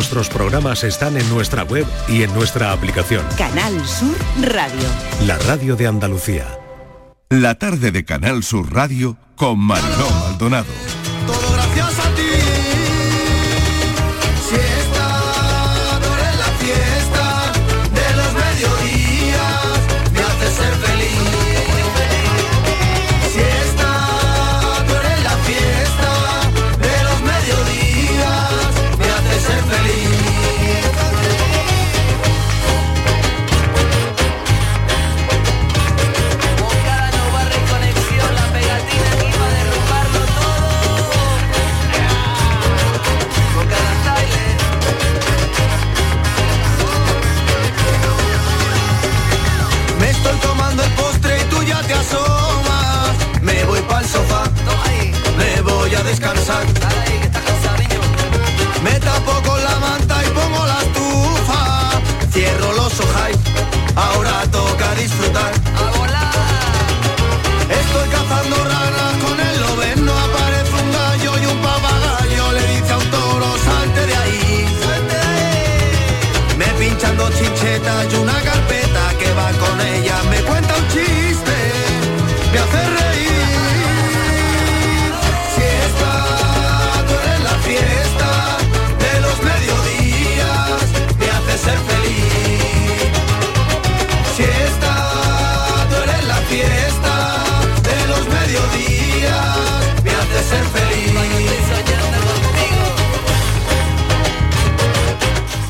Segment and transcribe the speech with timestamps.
[0.00, 3.22] nuestros programas están en nuestra web y en nuestra aplicación.
[3.36, 4.88] Canal Sur Radio.
[5.26, 6.46] La radio de Andalucía.
[7.28, 10.89] La tarde de Canal Sur Radio con Mariló Maldonado.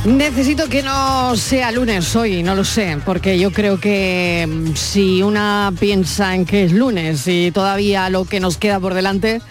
[0.04, 5.22] Necesito que no sea lunes hoy, no lo sé, porque yo creo que mm, si
[5.22, 9.42] una piensa en que es lunes y todavía lo que nos queda por delante,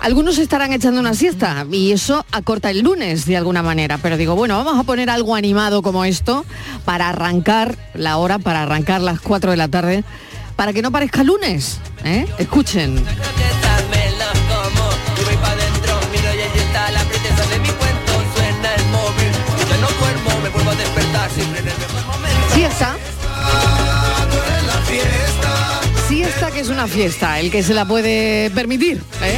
[0.00, 3.96] algunos estarán echando una siesta y eso acorta el lunes de alguna manera.
[3.96, 6.44] Pero digo, bueno, vamos a poner algo animado como esto
[6.84, 10.04] para arrancar la hora, para arrancar las 4 de la tarde,
[10.54, 11.78] para que no parezca lunes.
[12.04, 12.26] ¿eh?
[12.38, 13.02] Escuchen.
[22.72, 22.96] Siesta.
[26.08, 29.02] Siesta que es una fiesta, el que se la puede permitir.
[29.22, 29.36] ¿eh?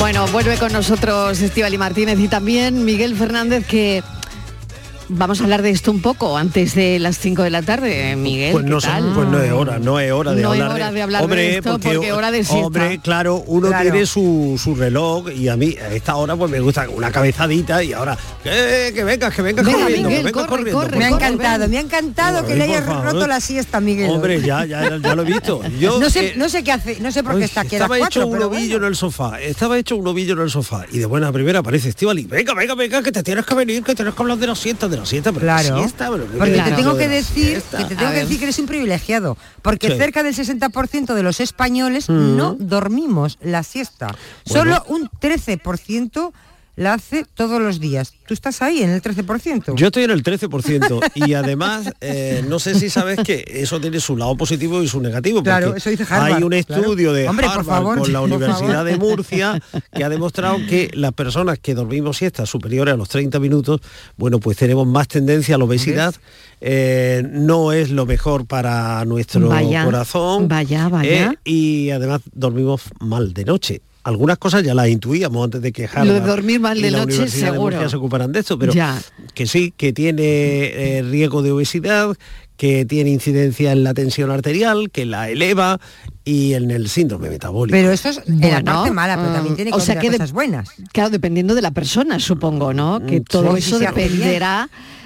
[0.00, 4.02] Bueno, vuelve con nosotros Estivali Martínez y también Miguel Fernández que
[5.08, 8.52] vamos a hablar de esto un poco antes de las 5 de la tarde, Miguel.
[8.52, 9.12] Pues ¿qué no, tal?
[9.14, 11.56] pues no es hora, no es hora de No es hablar hora de hablar de
[11.58, 12.66] esto, porque hora de siesta.
[12.66, 13.90] Hombre, claro, uno Claro.
[13.90, 17.82] tiene su, su reloj y a mí a esta hora pues me gusta una cabezadita
[17.82, 20.80] y ahora que, que vengas, que vengas Venga, corriendo, Miguel, que vengas corre, corriendo.
[20.80, 23.04] corre, me ha encantado, me ha encantado que le hayas favor.
[23.12, 24.10] roto la siesta, Miguel.
[24.10, 25.60] Hombre, ya, ya, ya lo he visto.
[25.80, 27.76] Yo, no, sé, eh, no sé qué hace, no sé por qué Uy, está aquí
[27.76, 30.84] estaba cuatro, hecho un ovillo en el sofá, estaba hecho un ovillo en el sofá
[30.92, 33.94] y de buena primera aparece Estivali, venga, venga, venga, que te tienes que venir, que
[33.94, 35.74] tienes que hablar de la siesta, de la siesta, pero Claro.
[35.76, 38.44] ¿qué siesta, pero ¿qué Porque te tengo que decir, que te tengo que decir que
[38.44, 39.96] eres un privilegiado, porque Sí.
[39.98, 42.36] cerca del 60% de los españoles Mm.
[42.36, 44.14] no dormimos la siesta.
[44.44, 46.32] Solo un 13%
[46.76, 48.14] la hace todos los días.
[48.26, 49.74] Tú estás ahí en el 13%.
[49.76, 54.00] Yo estoy en el 13% y además eh, no sé si sabes que eso tiene
[54.00, 55.36] su lado positivo y su negativo.
[55.38, 56.82] porque Claro, eso dice Harvard, Hay un claro.
[56.82, 59.62] estudio de Hombre, por Harvard favor, con la Universidad de Murcia
[59.92, 63.80] que ha demostrado que las personas que dormimos siestas superiores a los 30 minutos,
[64.16, 66.14] bueno, pues tenemos más tendencia a la obesidad.
[66.60, 70.48] eh, no es lo mejor para nuestro Vaya, corazón.
[70.48, 71.32] vaya, vaya.
[71.32, 73.80] eh, y además dormimos mal de noche.
[74.04, 76.90] Algunas cosas ya las intuíamos antes de que Lo de Harvard dormir mal y de
[76.90, 77.88] la noche, Universidad seguro.
[77.88, 79.00] Se ocuparan de esto, pero Ya.
[79.34, 82.14] que sí, que tiene eh, riesgo de obesidad,
[82.56, 85.80] que tiene incidencia en la tensión arterial, que la eleva
[86.24, 87.74] y en el síndrome metabólico.
[87.76, 90.32] Pero eso es la parte mala, pero mm, también tiene o sea que de- cosas
[90.32, 90.68] buenas.
[90.92, 93.00] Claro, dependiendo de la persona, supongo, ¿no?
[93.04, 93.58] Que Mm, todo sí.
[93.58, 93.90] eso bien.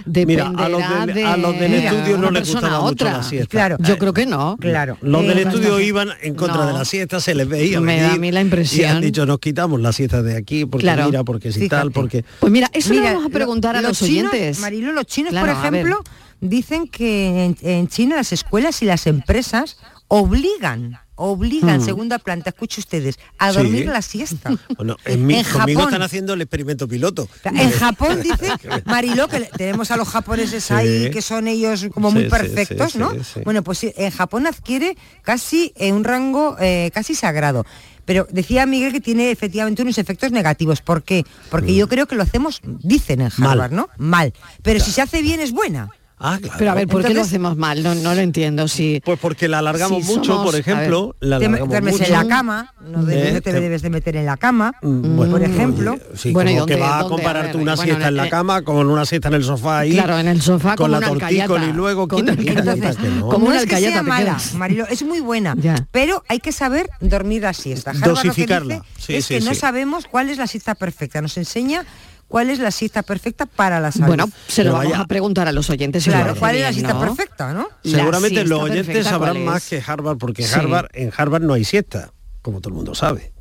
[0.08, 3.12] Dependerá, Mira, a los del- de a los del estudio no les gustaba mucho otra.
[3.18, 3.48] la siesta.
[3.50, 3.76] Claro.
[3.80, 4.56] Yo creo que no.
[4.60, 4.96] Claro.
[5.00, 6.66] Los del estudio iban en contra No.
[6.66, 8.90] de la siesta, se les veía Me da venir a mí la Y impresión.
[8.96, 11.06] han dicho, nos quitamos la siesta de aquí, porque Claro.
[11.06, 12.24] mira, porque si tal, porque...
[12.40, 14.58] Pues mira, eso Mira, vamos a preguntar a lo- los chinos, oyentes.
[14.60, 16.02] Marilo, los chinos, Claro, por ejemplo,
[16.40, 19.76] dicen que en, en China las escuelas y las empresas
[20.08, 21.84] obligan, obligan, Hmm.
[21.84, 23.58] segunda planta, escuche ustedes, a Sí.
[23.58, 24.50] dormir la siesta.
[24.76, 25.92] Bueno, en mi- En conmigo Japón.
[25.94, 27.28] están haciendo el experimento piloto.
[27.44, 28.52] En Japón dice
[28.86, 30.72] Mariló que tenemos a los japoneses Sí.
[30.74, 33.12] ahí que son ellos como Sí, muy perfectos, ¿no?
[33.44, 37.66] Bueno, pues en Japón adquiere casi eh, un rango eh, casi sagrado.
[38.04, 40.80] Pero decía Miguel que tiene efectivamente unos efectos negativos.
[40.80, 41.24] ¿Por qué?
[41.50, 43.50] Porque yo creo que lo hacemos, dicen en Mal.
[43.50, 43.88] Harvard, ¿no?
[43.98, 44.32] Mal.
[44.62, 45.90] Pero si se hace bien es buena.
[46.20, 46.54] Ah, claro.
[46.58, 47.82] Pero a ver, ¿por qué lo hacemos mal?
[47.82, 48.66] No, no lo entiendo.
[48.68, 51.14] Si, Pues porque la alargamos Si mucho, somos- por ejemplo.
[51.20, 52.04] La Te alargamos duermes mucho.
[52.06, 54.72] en la cama, no, debes- Eh, no te, te- debes de meter en la cama,
[54.82, 55.92] Mm, bueno, por ejemplo.
[55.92, 58.16] oye, sí, Bueno, ¿y como que dónde- vas a compararte ver, una bueno, siesta en
[58.16, 59.92] la eh, cama con una siesta en el sofá ahí.
[59.92, 61.64] Claro, en el sofá con la tortícola alcayata.
[61.66, 63.28] y luego Con- quita, quita, Entonces, quita, que no.
[63.28, 64.36] como no una es que alcayata sea te mala.
[64.56, 65.86] Marilo, es muy buena, Ya.
[65.92, 67.92] pero hay que saber dormir la siesta.
[67.92, 68.82] Dosificarla.
[69.06, 71.22] es que no sabemos cuál es la siesta perfecta.
[71.22, 71.84] Nos enseña
[72.28, 74.06] cuál es la siesta perfecta para la salud.
[74.08, 76.04] bueno, se lo Pero vamos vaya- a preguntar a los oyentes.
[76.04, 77.00] si claro, ¿cuál es la siesta ¿no?
[77.00, 77.68] perfecta, no?
[77.82, 80.54] Seguramente los oyentes perfecta, sabrán ¿cuál más que Harvard, porque Sí.
[80.54, 83.32] Harvard, en Harvard no hay siesta, como todo el mundo sabe.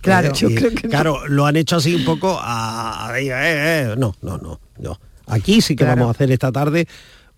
[0.00, 0.28] Claro.
[0.28, 0.88] Eh, Yo y, creo que no.
[0.90, 3.08] Claro, lo han hecho así un poco a...
[3.10, 4.98] a- eh, eh, no, no, no, no.
[5.26, 6.00] Aquí sí que Claro.
[6.00, 6.88] vamos a hacer esta tarde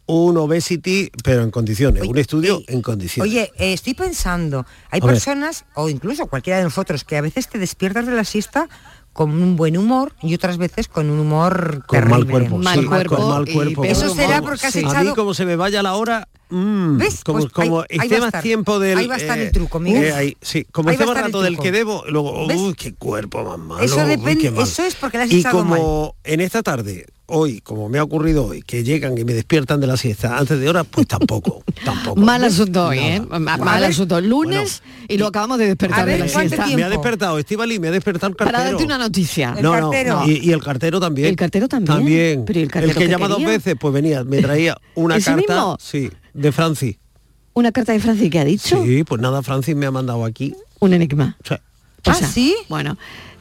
[0.06, 3.30] un obesity, pero en condiciones, Oye, un estudio en condiciones.
[3.30, 5.14] Oye, eh, estoy pensando, hay A ver.
[5.14, 8.68] personas, o incluso cualquiera de nosotros, que a veces te despiertas de la siesta
[9.12, 12.30] con un buen humor y otras veces con un humor con mal terrible.
[12.30, 13.84] cuerpo, Mal sí, cuerpo con mal cuerpo.
[13.84, 14.80] Eso será porque has Sí.
[14.80, 17.24] A mí echado- como se me vaya la hora, mm, ¿Ves?
[17.24, 18.98] como, Pues como ahí- ahí esté a más tiempo del...
[18.98, 20.04] Ahí va a estar el eh, truco, Miguel.
[20.04, 22.58] eh, ahí, sí, como Ahí esté más el rato del que debo, luego, ¿Ves?
[22.60, 23.82] uy, qué cuerpo más malo.
[23.82, 24.62] Eso uy, depende- mal.
[24.64, 28.44] eso es porque le has Y como en esta tarde, hoy, como me ha ocurrido
[28.46, 32.20] hoy, que llegan y me despiertan de la siesta antes de hora, pues tampoco, tampoco.
[32.20, 33.22] Mal asunto hoy, ¿eh?
[33.40, 34.20] Mal, asunto.
[34.20, 36.64] Lunes y lo acabamos de despertar ver, de la ¿cuánto siesta.
[36.66, 36.76] tiempo?
[36.80, 38.58] Me ha despertado, Estivali, me ha despertado el cartero.
[38.58, 39.54] Para darte una noticia.
[39.56, 40.22] El no, no, cartero.
[40.26, 41.28] Y, y el cartero también.
[41.28, 41.96] ¿El cartero también?
[41.96, 42.44] También.
[42.44, 43.52] Pero ¿y el cartero que qué llama dos quería?
[43.54, 45.40] veces, pues venía, me traía una ¿Ese carta.
[45.54, 45.76] mismo?
[45.80, 46.96] Sí, de Francis.
[47.54, 50.54] Una carta de Francis que ha dicho Sí, pues nada, Francis me ha mandado aquí.
[50.80, 51.36] un enigma.
[51.44, 51.60] O sea,
[52.06, 52.56] O ¿Ah, sea, sí?
[52.68, 52.96] Bueno,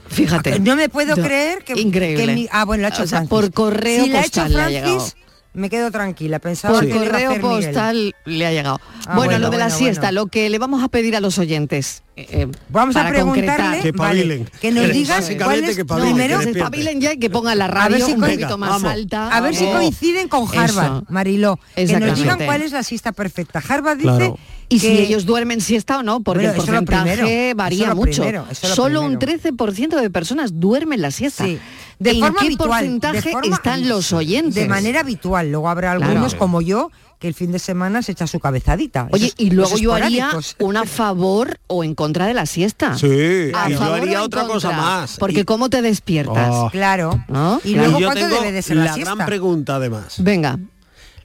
[0.08, 0.60] fíjate.
[0.60, 1.74] No me puedo Do- creer que...
[1.80, 2.26] Increíble.
[2.26, 3.30] que mi- ah, bueno, lo ha hecho O sea, Francis.
[3.30, 5.00] por correo si la ha hecho postal le ha llegado.
[5.00, 5.16] Francis,
[5.54, 6.40] me quedo tranquila.
[6.40, 7.42] Pensaba Por que correo Miguel.
[7.42, 8.80] postal le ha llegado.
[9.06, 10.22] Ah, bueno, bueno, lo de la bueno, siesta, bueno.
[10.22, 12.04] lo que le vamos a pedir a los oyentes.
[12.16, 14.50] eh, eh, Vamos a para preguntarle concretar- Que vale, pabilen.
[14.62, 17.68] que nos digan cuál es que pabilen, primero que ya y que pongan la A
[17.70, 18.92] radio ver si un poquito más vamos.
[18.92, 19.30] alta.
[19.36, 19.72] A ver si Oh.
[19.74, 21.06] coinciden con Harvard, Eso.
[21.10, 21.60] Mariló.
[21.76, 23.62] Que nos digan cuál es la siesta perfecta.
[23.68, 24.38] Harvard dice Claro.
[24.70, 28.24] Y si ellos duermen siesta o no, porque Bueno, el porcentaje primero, varía mucho.
[28.54, 29.42] Solo un primero.
[29.42, 31.44] 13% de personas duermen la siesta.
[31.44, 31.60] Sí.
[32.02, 34.56] De ¿En forma qué habitual, porcentaje de forma- están los oyentes?
[34.56, 35.52] De manera habitual.
[35.52, 36.38] Luego habrá algunos Claro.
[36.40, 36.90] como yo
[37.20, 39.08] que el fin de semana se echa su cabezadita.
[39.12, 42.98] Oye, Esos- y luego yo haría una a favor o en contra de la siesta.
[42.98, 45.18] Sí, A y yo favor haría otra cosa contra, más.
[45.20, 46.50] Porque Y- ¿cómo te despiertas?
[46.52, 46.70] Oh.
[46.72, 47.24] Claro.
[47.28, 47.62] ¿No?
[47.64, 49.14] Y luego y yo cuánto tengo debe de ser la, la, siesta.
[49.16, 50.16] gran pregunta además.
[50.18, 50.58] Venga.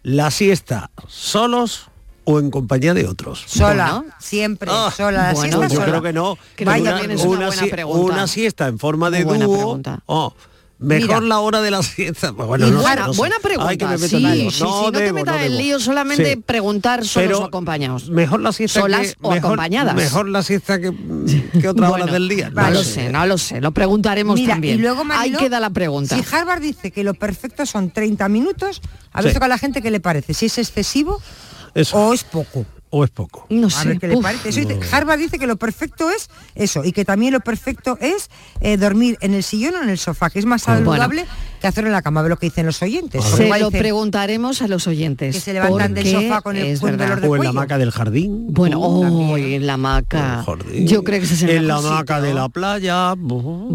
[0.03, 1.89] ¿La siesta solos
[2.25, 3.43] o en compañía de otros?
[3.47, 4.15] Sola, Bueno.
[4.21, 5.29] siempre, Ah, sola.
[5.29, 5.87] La bueno, siesta yo sola.
[5.87, 6.37] creo que no.
[6.55, 8.13] Creo que una, una una buena sie- pregunta.
[8.15, 9.33] una siesta en forma de dúo.
[9.39, 10.01] pregunta.
[10.07, 10.35] oh,
[10.79, 11.29] mejor Mira.
[11.29, 12.33] la hora de la siesta.
[12.33, 13.19] Bueno, no buena, no sé.
[13.19, 13.71] buena pregunta.
[13.71, 14.51] Ay, que me meto sí, en lío.
[14.51, 16.43] sí, sí, no, te metas en lío solamente Sí.
[16.45, 18.11] preguntar solos Pero o acompañados.
[18.11, 19.95] Mejor la siesta Solas que, o mejor, acompañadas.
[19.95, 20.93] Mejor la siesta que,
[21.61, 22.51] que otras Bueno, horas del día.
[22.51, 23.61] No lo sé, no lo sé.
[23.61, 24.79] Lo preguntaremos Mira, también.
[24.79, 26.17] y luego Ahí Mariló, queda la pregunta.
[26.17, 28.83] Si Harvard dice que lo perfecto son 30 minutos,
[29.13, 29.39] a ver Sí.
[29.39, 31.21] con la gente qué le parece, si es excesivo
[31.75, 31.97] Eso.
[31.97, 32.67] o es poco.
[32.91, 33.47] ¿O es poco?
[33.51, 33.89] No A sé.
[33.89, 34.49] ver qué le parece.
[34.49, 38.31] Eso dice- Harvard dice que lo perfecto es eso y que también lo perfecto es
[38.61, 40.79] eh, dormir en el sillón o en el sofá, que es más Bueno.
[40.93, 41.27] saludable
[41.61, 43.25] que hacerlo en la cama, a ver lo que dicen los oyentes.
[43.25, 45.35] Se lo dicen preguntaremos a los oyentes.
[45.35, 47.07] que se levantan del porque sofá con el, es con verdad.
[47.07, 48.47] dolor de O en la hamaca del jardín.
[48.51, 50.43] Bueno, Uh, oh, en la hamaca.
[50.45, 50.87] jardín.
[50.87, 53.15] Yo creo que ese es el En la hamaca de la playa.
[53.15, 53.17] uh.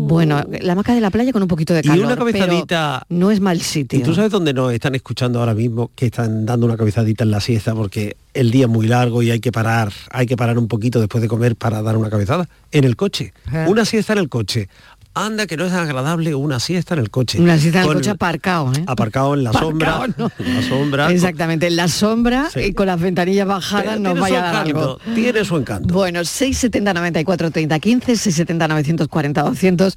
[0.07, 2.05] Bueno, la hamaca de la playa con un poquito de Y calor.
[2.05, 3.99] una cabezadita- pero No es mal sitio.
[3.99, 5.91] ¿Y tú sabes dónde nos están escuchando ahora mismo?
[5.95, 9.31] Que están dando una cabezadita en la siesta porque el día es muy largo y
[9.31, 12.47] hay que parar, hay que parar un poquito después de comer para dar una cabezada.
[12.71, 13.33] En el coche.
[13.47, 13.67] Ajá.
[13.69, 14.69] Una siesta en el coche.
[15.13, 17.37] Anda que no es agradable una siesta en el coche.
[17.41, 18.83] Una siesta en el coche aparcado, ¿eh?
[18.87, 19.95] Aparcado en la sombra.
[19.97, 20.45] Aparcado, no.
[20.45, 21.11] En la sombra.
[21.11, 22.61] Exactamente, en la sombra Sí.
[22.61, 25.13] y con las ventanillas Pero bajadas nos tiene su vaya a dar encanto, algo.
[25.15, 25.93] Tiene su encanto.
[25.93, 29.95] Bueno, 670 94 30 15, 670 940 200,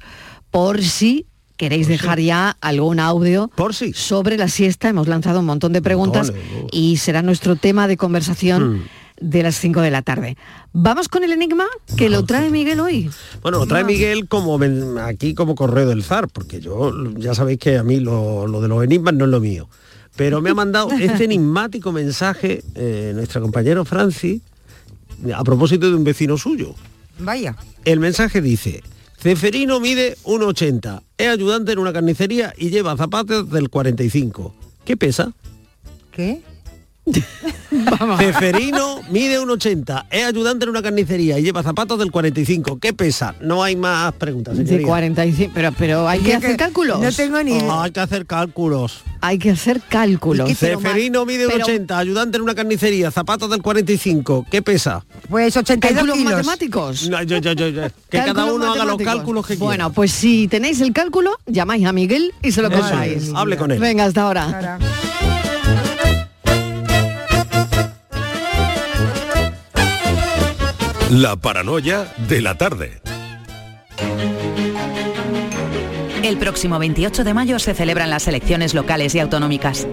[0.51, 1.25] por si
[1.57, 3.93] queréis dejar ya algún audio Por si.
[3.93, 4.89] sobre la siesta.
[4.89, 6.33] Hemos lanzado un montón de preguntas
[6.71, 8.81] y será nuestro tema de conversación Mm.
[9.21, 10.35] de las 5 de la tarde.
[10.73, 13.09] Vamos con el enigma que lo trae Miguel hoy.
[13.41, 17.59] Bueno, lo trae Miguel como ven- aquí como correo del zar, porque yo ya sabéis
[17.59, 19.69] que a mí lo, lo de los enigmas no es lo mío.
[20.17, 24.41] Pero me ha mandado este enigmático mensaje eh, nuestra compañero Francis
[25.33, 26.75] a propósito de un vecino suyo.
[27.19, 27.55] Vaya.
[27.85, 28.83] El mensaje dice,
[29.25, 34.53] Ceferino mide 1,80, es ayudante en una carnicería y lleva zapatos del 45.
[34.85, 35.33] ¿Qué pesa?
[36.11, 36.43] ¿Qué?
[38.17, 42.79] Ceferino mide 1,80, es ayudante en una carnicería y lleva zapatos del 45.
[42.79, 43.35] ¿Qué pesa?
[43.41, 44.87] No hay más preguntas, De señoría.
[44.87, 46.99] 45, pero, pero hay que hacer que cálculos.
[46.99, 49.01] No tengo ni Oh, hay que hacer cálculos.
[49.21, 50.49] Hay que hacer cálculos.
[50.49, 54.45] ¿Y qué pero Ceferino mide pero- 1,80, ayudante en una carnicería, zapatos del 45.
[54.49, 55.03] ¿Qué pesa?
[55.29, 56.33] Pues 82 ¿Cálculos kilos.
[56.33, 57.09] matemáticos?
[57.09, 59.65] No, yo- yo- yo- yo- que cada uno haga los cálculos que quiera.
[59.65, 63.31] Bueno, pues si tenéis el cálculo, llamáis a Miguel y se lo contáis.
[63.35, 63.79] hable con él.
[63.79, 64.43] Venga, hasta ahora.
[64.45, 64.79] Ahora.
[71.11, 72.99] La paranoia de la tarde.
[76.23, 79.87] El próximo 28 de mayo se celebran las elecciones locales y autonómicas.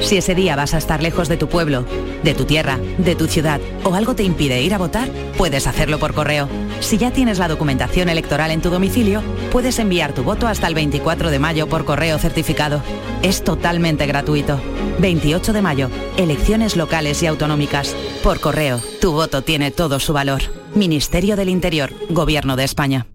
[0.00, 1.84] Si ese día vas a estar lejos de tu pueblo,
[2.22, 5.98] de tu tierra, de tu ciudad o algo te impide ir a votar, puedes hacerlo
[5.98, 6.48] por correo.
[6.80, 10.74] Si ya tienes la documentación electoral en tu domicilio, puedes enviar tu voto hasta el
[10.74, 12.82] 24 de mayo por correo certificado.
[13.22, 14.60] Es totalmente gratuito.
[15.00, 17.94] 28 de mayo, elecciones locales y autonómicas.
[18.22, 20.42] Por correo, tu voto tiene todo su valor.
[20.74, 23.06] Ministerio del Interior, Gobierno de España.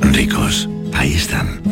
[0.00, 1.71] Ricos, ahí están.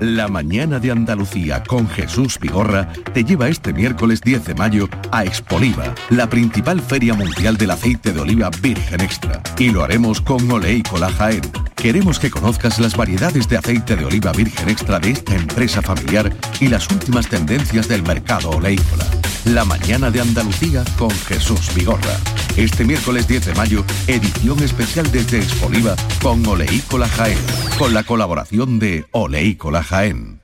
[0.00, 5.24] La mañana de Andalucía con Jesús Vigorra te lleva este miércoles 10 de mayo a
[5.24, 9.42] Expoliva, la principal feria mundial del aceite de oliva virgen extra.
[9.58, 11.42] Y lo haremos con Oleícola Jaén.
[11.76, 16.32] Queremos que conozcas las variedades de aceite de oliva virgen extra de esta empresa familiar
[16.60, 19.04] y las últimas tendencias del mercado oleícola.
[19.46, 22.18] La mañana de Andalucía con Jesús Vigorra.
[22.56, 27.38] Este miércoles 10 de mayo, edición especial desde Expoliva con Oleícola Jaén,
[27.78, 30.43] con la colaboración de Oleícola Jaén.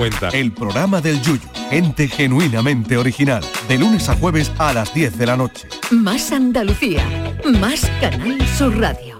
[0.00, 0.30] cuenta.
[0.30, 5.26] El programa del Yuyu, ente genuinamente original, de lunes a jueves a las 10 de
[5.26, 5.68] la noche.
[5.90, 7.04] Más Andalucía,
[7.44, 9.19] más Canal Sur Radio.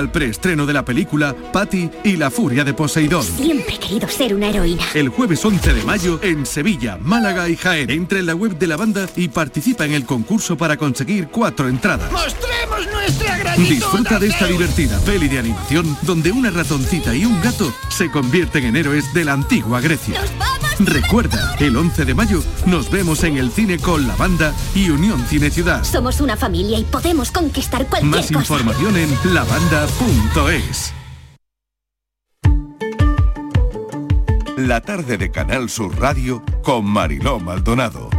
[0.01, 3.23] al preestreno de la película Patty y la furia de Poseidón.
[3.23, 4.83] Siempre he querido ser una heroína.
[4.93, 7.89] El jueves 11 de mayo en Sevilla, Málaga y Jaén.
[7.89, 11.69] Entra en la web de la banda y participa en el concurso para conseguir cuatro
[11.69, 12.11] entradas.
[12.11, 13.69] ¡Mostremos nuestra gratitud!
[13.69, 18.65] Disfruta de esta divertida peli de animación donde una ratoncita y un gato se convierten
[18.65, 20.19] en héroes de la antigua Grecia.
[20.79, 25.23] Recuerda, el 11 de mayo nos vemos en el cine con la banda y Unión
[25.27, 25.83] Cine Ciudad.
[25.83, 28.39] Somos una familia y podemos conquistar cualquier Más cosa.
[28.39, 30.93] información en lavanda.es.
[34.57, 38.09] La tarde de Canal Sur Radio con Mariló Maldonado.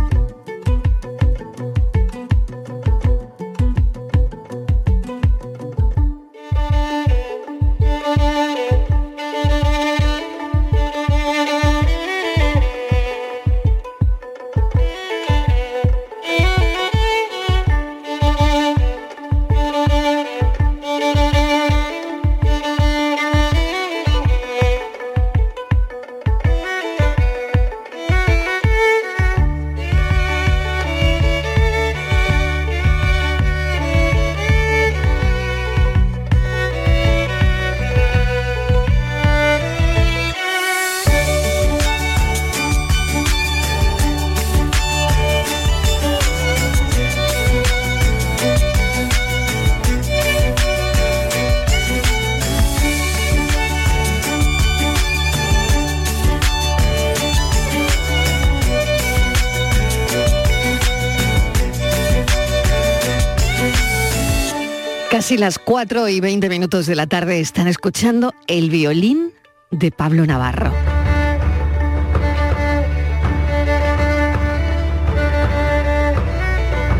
[65.33, 69.33] Casi las 4 y 20 minutos de la tarde están escuchando el violín
[69.71, 70.71] de Pablo Navarro.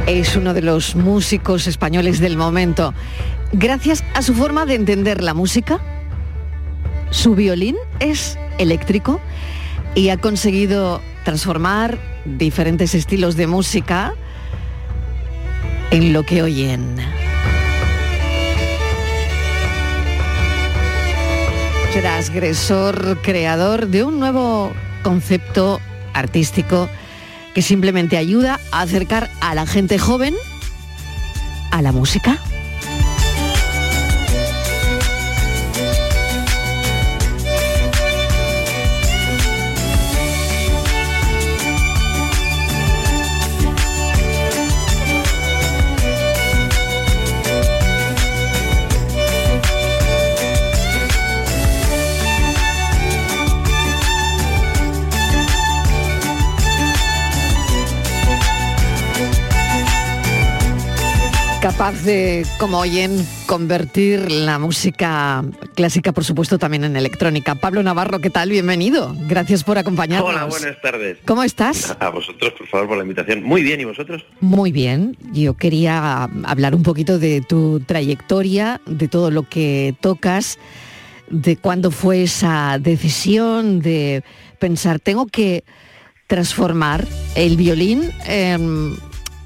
[0.07, 2.95] Es uno de los músicos españoles del momento.
[3.53, 5.79] Gracias a su forma de entender la música,
[7.11, 9.21] su violín es eléctrico
[9.95, 14.15] y ha conseguido transformar diferentes estilos de música
[15.91, 16.97] en lo que oyen.
[21.93, 24.73] Transgresor, creador de un nuevo
[25.03, 25.81] concepto
[26.15, 26.89] artístico
[27.55, 30.35] que simplemente ayuda a acercar a la gente joven
[31.71, 32.39] a la música.
[61.63, 65.45] Capaz de, como oyen, convertir la música
[65.77, 67.55] clásica, por supuesto, también en electrónica.
[67.55, 68.51] Pablo Navarro, ¿qué tal?
[68.51, 69.15] Bienvenido.
[69.29, 70.29] Gracias por acompañarnos.
[70.29, 71.19] Hola, buenas tardes.
[71.25, 71.97] ¿Cómo estás?
[72.01, 73.45] A vosotros, por favor, por la invitación.
[73.45, 74.25] Muy bien, ¿y vosotros?
[74.41, 75.17] Muy bien.
[75.33, 80.59] Yo quería hablar un poquito de tu trayectoria, de todo lo que tocas,
[81.31, 84.25] de cuándo fue esa decisión de
[84.59, 85.63] pensar, tengo que
[86.27, 88.97] transformar el violín en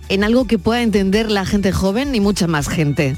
[0.09, 3.17] en algo que pueda entender la gente joven y mucha más gente?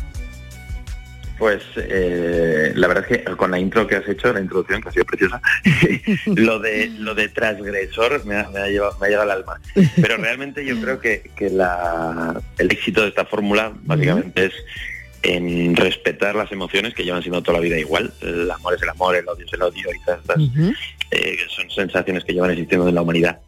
[1.39, 4.89] Pues eh, la verdad es que con la intro que has hecho, la introducción que
[4.89, 5.41] ha sido preciosa,
[6.27, 9.61] lo de lo de transgresor me ha, llevado, me ha llegado al alma.
[10.03, 14.53] Pero realmente yo creo que, el éxito de esta fórmula básicamente es
[15.23, 18.13] en respetar las emociones que llevan siendo toda la vida igual.
[18.21, 20.37] El amor es el amor, el odio es el odio y todas estas
[21.11, 23.41] eh, son sensaciones que llevan existiendo en la humanidad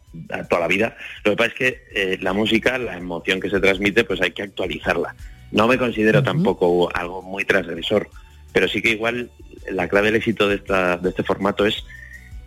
[0.49, 0.95] toda la vida.
[1.23, 4.31] Lo que pasa es que eh, la música, la emoción que se transmite, pues hay
[4.31, 5.15] que actualizarla.
[5.51, 8.09] No me considero tampoco algo muy transgresor,
[8.53, 9.29] pero sí que igual
[9.69, 11.83] la clave del éxito de, esta, de este formato es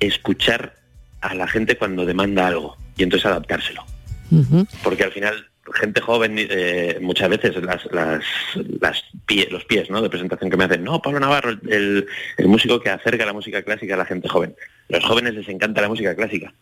[0.00, 0.74] escuchar
[1.20, 3.84] a la gente cuando demanda algo y entonces adaptárselo.
[4.82, 8.22] Porque al final gente joven eh, muchas veces las, las,
[9.50, 10.02] los pies ¿no?
[10.02, 12.06] de presentación que me hacen, no, Pablo Navarro, el,
[12.36, 14.54] el, músico que acerca la música clásica a la gente joven.
[14.88, 16.52] Los jóvenes les encanta la música clásica,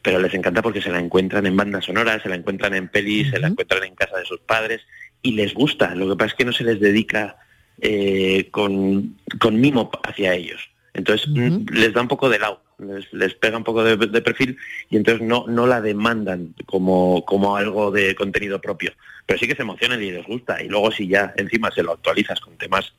[0.00, 3.30] pero les encanta porque se la encuentran en bandas sonoras, se la encuentran en pelis,
[3.30, 4.80] se la encuentran en casa de sus padres
[5.20, 5.94] y les gusta.
[5.94, 7.36] Lo que pasa es que no se les dedica
[7.80, 10.70] eh, con, con mimo hacia ellos.
[10.94, 11.28] Entonces
[11.72, 12.62] les da un poco de lado,
[13.12, 14.56] les, pega un poco de, perfil
[14.90, 18.92] y entonces no, no la demandan como, como algo de contenido propio.
[19.26, 20.62] Pero sí que se emocionan y les gusta.
[20.62, 22.92] Y luego si ya encima se lo actualizas con temas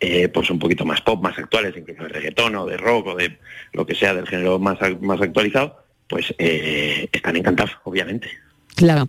[0.00, 3.16] eh, pues un poquito más pop, más actuales, incluso de reggaetón o de rock o
[3.16, 3.38] de
[3.72, 8.30] lo que sea del género más, más actualizado, pues eh, están encantados, obviamente.
[8.76, 9.08] Claro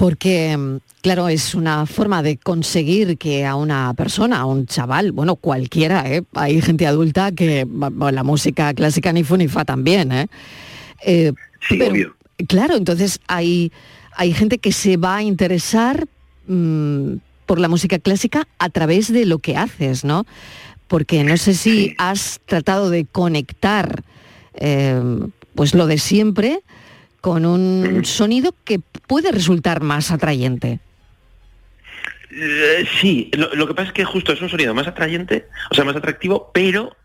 [0.00, 5.12] porque, mm, claro, es una forma de conseguir que a una persona, a un chaval,
[5.12, 6.22] bueno, cualquiera, ¿eh?
[6.32, 10.26] hay gente adulta que la música clásica ni fu ni fa también, ¿eh?
[11.04, 11.32] eh
[11.68, 12.16] sí, obvio.
[12.48, 13.72] Claro, entonces hay,
[14.16, 16.06] hay gente que se va a interesar
[16.46, 20.24] mm, por la música clásica a través de lo que haces, ¿no?
[20.88, 24.02] Porque no sé si has tratado de conectar
[25.54, 26.62] pues lo de siempre
[27.20, 30.80] con un sonido que puede resultar más atrayente.
[32.32, 35.84] Eh, sí, lo, que pasa es que justo es un sonido más atrayente, o sea,
[35.84, 36.96] más atractivo, pero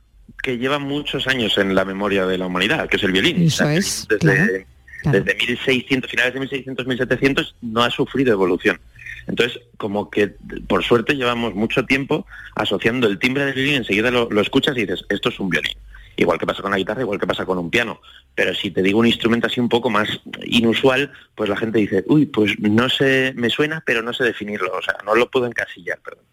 [0.43, 3.43] que lleva muchos años en la memoria de la humanidad, que es el violín.
[3.43, 4.07] Eso es.
[4.07, 4.67] Desde,
[5.03, 8.79] desde 1600, finales de 1600, 1700, no ha sufrido evolución.
[9.27, 10.35] Entonces, como que
[10.67, 14.81] por suerte llevamos mucho tiempo asociando el timbre del violín, enseguida lo, lo escuchas y
[14.81, 15.73] dices, esto es un violín
[16.17, 18.01] igual que pasa con la guitarra, igual que pasa con un piano.
[18.33, 20.07] Pero si te digo un instrumento así un poco más
[20.43, 24.71] inusual, pues la gente dice, uy, pues no sé, me suena, pero no sé definirlo,
[24.73, 26.23] o sea, no lo puedo encasillar, perdón.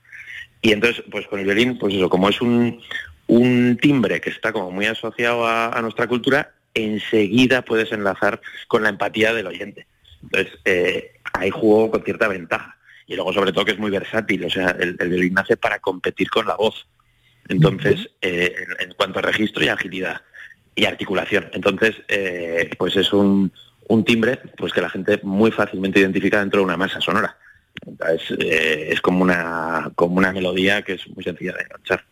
[0.61, 2.81] Y entonces, pues con el violín, pues eso, como es un,
[3.27, 8.89] un timbre que está como muy asociado a, nuestra cultura, enseguida puedes enlazar con la
[8.89, 9.87] empatía del oyente.
[10.23, 12.77] Entonces, eh, hay juego con cierta ventaja.
[13.09, 15.81] Y luego, sobre todo, que es muy versátil, o sea, el, el violín nace para
[15.81, 16.87] competir con la voz.
[17.49, 20.23] Entonces, eh, en, cuanto a registro y agilidad
[20.75, 21.51] y articulación.
[21.53, 23.53] Entonces, eh, pues es un,
[24.07, 27.37] timbre pues que la gente muy fácilmente identifica dentro de una masa sonora.
[27.85, 32.05] Entonces, eh, es como una, como una melodía que es muy sencilla de enganchar.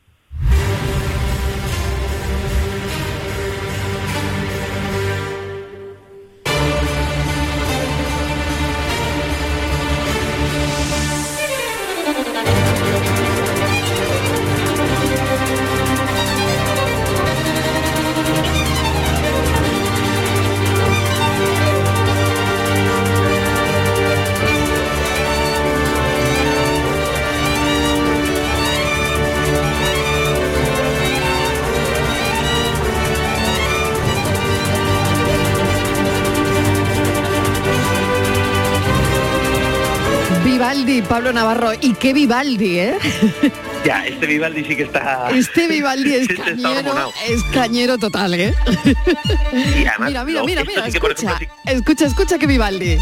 [41.20, 41.72] Pablo Navarro.
[41.78, 42.98] Y qué Vivaldi, ¿eh?
[43.84, 45.28] Ya, este Vivaldi sí que está...
[45.30, 48.54] Este Vivaldi es Este cañero, es cañero total, ¿eh?
[49.52, 52.96] Y además, Mira, mira, mira, mira, sí por escucha, ejemplo, escucha, escucha que Vivaldi.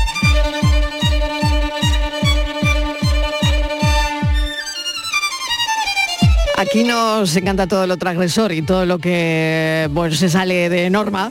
[6.57, 11.31] Aquí nos encanta todo lo transgresor y todo lo que pues, se sale de norma,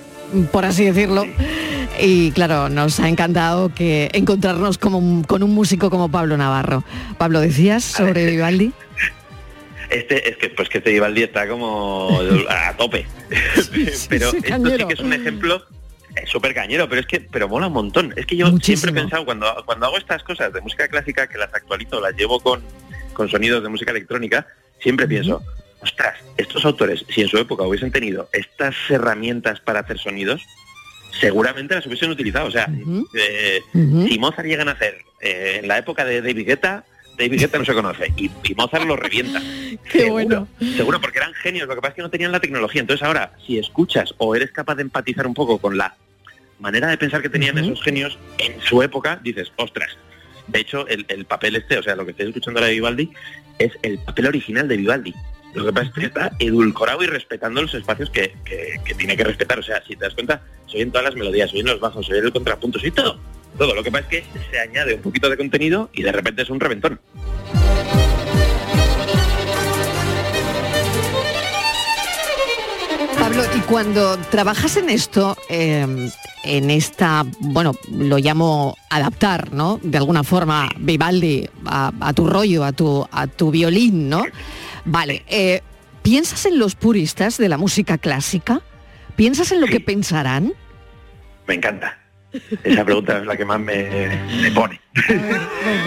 [0.53, 1.25] por así decirlo.
[1.99, 6.83] Y claro, nos ha encantado que encontrarnos como con un músico como Pablo Navarro.
[7.17, 8.73] Pablo, ¿decías sobre Vivaldi?
[9.89, 13.07] Este, es que pues que este Vivaldi está como a tope.
[14.09, 15.65] pero sí, esto sí que es un ejemplo
[16.25, 18.13] súper cañero, pero es que, pero mola un montón.
[18.15, 21.37] Es que yo siempre he pensado, cuando, cuando hago estas cosas de música clásica, que
[21.37, 22.61] las actualizo, las llevo con,
[23.13, 24.47] con sonidos de música electrónica,
[24.79, 25.41] siempre pienso,
[25.81, 30.41] ostras, estos autores, si en su época hubiesen tenido estas herramientas para hacer sonidos,
[31.19, 32.47] seguramente las hubiesen utilizado.
[32.47, 32.69] O sea,
[33.13, 36.83] eh, si Mozart llegan a hacer eh, en la época de David Guetta,
[37.17, 39.41] David Guetta no se conoce y, y Mozart lo revienta.
[39.91, 40.47] Qué bueno.
[40.75, 42.81] Seguro, porque eran genios, lo que pasa es que no tenían la tecnología.
[42.81, 45.95] Entonces ahora, si escuchas o eres capaz de empatizar un poco con la
[46.59, 49.97] manera de pensar que tenían esos genios en su época, dices, ostras.
[50.47, 53.11] De hecho, el, el papel este, o sea, lo que estáis escuchando ahora de Vivaldi,
[53.59, 55.13] es el papel original de Vivaldi.
[55.53, 59.23] Lo que pasa es que está edulcorado y respetando los espacios que, que- tiene que
[59.23, 59.57] respetar.
[59.59, 62.05] O sea, si te das cuenta, soy en todas las melodías, soy en los bajos,
[62.05, 63.19] soy en el contrapunto, soy todo.
[63.57, 63.73] Todo.
[63.73, 66.49] Lo que pasa es que se añade un poquito de contenido y de repente es
[66.49, 66.99] un reventón.
[73.19, 76.09] Pablo, y cuando trabajas en esto, eh,
[76.43, 79.79] en esta, bueno, lo llamo adaptar, ¿no?
[79.83, 84.23] De alguna forma, Vivaldi, a, a tu rollo, a tu, a tu violín, ¿no?
[84.87, 85.61] Vale, eh,
[86.01, 88.61] ¿piensas en los puristas de la música clásica?
[89.15, 90.53] ¿Piensas en lo que pensarán?
[91.47, 91.99] Me encanta.
[92.63, 94.79] Esa pregunta es la que más me, me pone.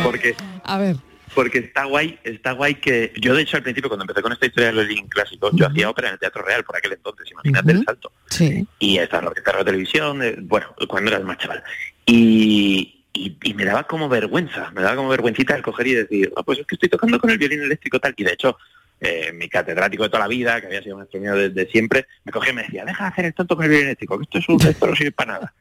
[0.02, 0.34] Porque
[0.64, 0.96] A ver.
[1.34, 4.46] porque está guay, está guay que yo de hecho al principio cuando empecé con esta
[4.46, 7.72] historia del violín clásico, yo hacía ópera en el Teatro Real por aquel entonces, imagínate
[7.72, 8.12] el salto.
[8.30, 8.66] Sí.
[8.78, 11.62] Y estaba en la orquesta de televisión, eh, bueno, cuando era más chaval.
[12.06, 16.32] Y, y, y me daba como vergüenza, me daba como vergüencita el coger y decir,
[16.36, 18.14] "Ah, pues es que estoy tocando con el violín eléctrico tal.
[18.16, 18.56] Y de hecho,
[19.00, 22.32] eh, mi catedrático de toda la vida, que había sido maestro mío desde siempre, me
[22.32, 24.38] cogía y me decía, deja de hacer el tonto con el violín eléctrico, que esto,
[24.38, 25.54] es un, esto no sirve para nada.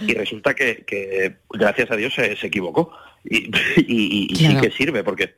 [0.00, 2.92] Y resulta que, que, gracias a Dios se, se equivocó.
[3.24, 5.34] Y, y- y sí que sirve, porque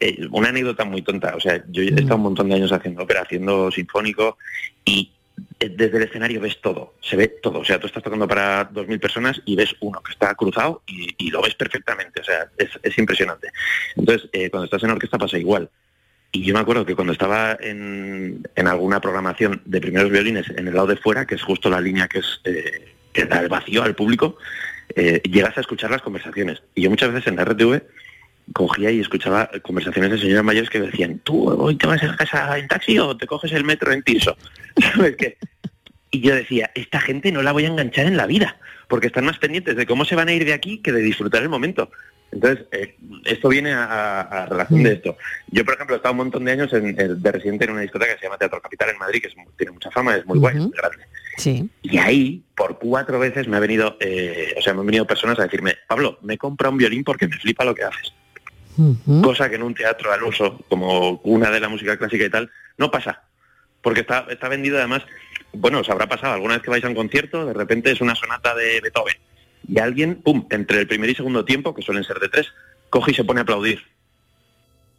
[0.00, 1.34] eh, una anécdota muy tonta.
[1.36, 4.36] O sea, yo he estado un montón de años haciendo ópera, haciendo sinfónico,
[4.84, 5.12] y
[5.60, 7.60] eh, desde el escenario ves todo, se ve todo.
[7.60, 11.14] O sea, tú estás tocando para 2.000 personas y ves uno que está cruzado y,
[11.16, 12.20] y lo ves perfectamente.
[12.20, 13.48] O sea, es, es impresionante.
[13.96, 15.70] Entonces, eh, cuando estás en orquesta pasa igual.
[16.34, 20.66] Y yo me acuerdo que cuando estaba en, en alguna programación de primeros violines en
[20.66, 23.48] el lado de fuera, que es justo la línea que es eh, que da el
[23.48, 24.36] vacío al público,
[24.96, 26.60] eh, llegas a escuchar las conversaciones.
[26.74, 27.82] Y yo muchas veces en la RTV
[28.52, 32.58] cogía y escuchaba conversaciones de señoras mayores que decían, tú hoy te vas a casa
[32.58, 34.36] en taxi o te coges el metro en Tirso.
[34.92, 35.38] ¿Sabes qué?
[36.10, 38.56] Y yo decía, esta gente no la voy a enganchar en la vida,
[38.88, 41.44] porque están más pendientes de cómo se van a ir de aquí que de disfrutar
[41.44, 41.90] el momento.
[42.34, 45.16] Entonces, eh, esto viene a, a- relación de esto.
[45.48, 47.80] Yo, por ejemplo, he estado un montón de años en- en- de residente en una
[47.82, 50.38] discoteca que se llama Teatro Capital en Madrid, que es tiene mucha fama, es muy
[50.38, 51.04] guay, es muy grande.
[51.36, 51.68] Sí.
[51.82, 55.38] Y ahí, por cuatro veces me ha venido, eh, o sea, me han venido personas
[55.38, 58.12] a decirme, Pablo, me he comprado un violín porque me flipa lo que haces.
[59.22, 62.50] Cosa que en un teatro al uso, como una de la música clásica y tal,
[62.76, 63.22] no pasa.
[63.80, 65.02] Porque está, está vendido además,
[65.52, 68.16] bueno, os habrá pasado alguna vez que vais a un concierto, de repente es una
[68.16, 69.14] sonata de Beethoven.
[69.68, 72.48] Y alguien, pum, entre el primer y segundo tiempo, que suelen ser de tres,
[72.90, 73.82] coge y se pone a aplaudir.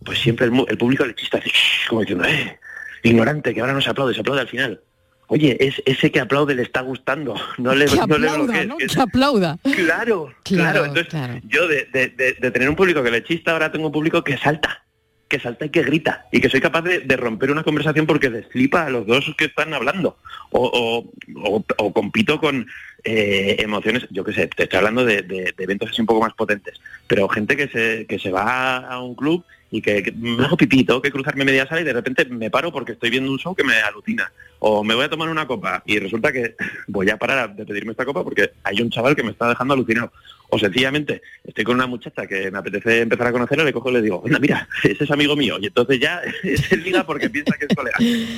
[0.03, 1.51] Pues siempre el, el público le chista así,
[1.87, 2.59] como diciendo, eh,
[3.03, 4.81] ignorante, que ahora no se aplaude, se aplaude al final.
[5.27, 8.67] Oye, es ese que aplaude le está gustando, no le, Que no le aplauda, bloquees,
[8.67, 8.77] ¿no?
[8.77, 9.57] que aplauda.
[9.75, 10.85] Claro, claro.
[10.85, 13.91] Entonces, yo de, de- de- de tener un público que le chista, ahora tengo un
[13.91, 14.83] público que salta,
[15.27, 18.45] que salta y que grita, y que soy capaz de, romper una conversación porque les
[18.49, 20.19] flipa a los dos que están hablando.
[20.51, 21.11] O, o-
[21.55, 22.67] o- o compito con
[23.05, 26.21] eh, emociones, yo qué sé, te estoy hablando de, de- de eventos así un poco
[26.21, 29.43] más potentes, pero gente que se, que se va a un club
[29.75, 32.71] y que, me hago pipí, tengo que cruzarme media sala y de repente me paro
[32.71, 34.31] porque estoy viendo un show que me alucina.
[34.59, 36.55] O me voy a tomar una copa y resulta que
[36.87, 39.73] voy a parar de pedirme esta copa porque hay un chaval que me está dejando
[39.73, 40.11] alucinado.
[40.49, 43.93] O sencillamente estoy con una muchacha que me apetece empezar a conocerla, le cojo y
[43.93, 45.57] le digo, anda, mira, ese es amigo mío.
[45.59, 46.21] Y entonces ya
[46.69, 47.97] se liga porque piensa que es colega.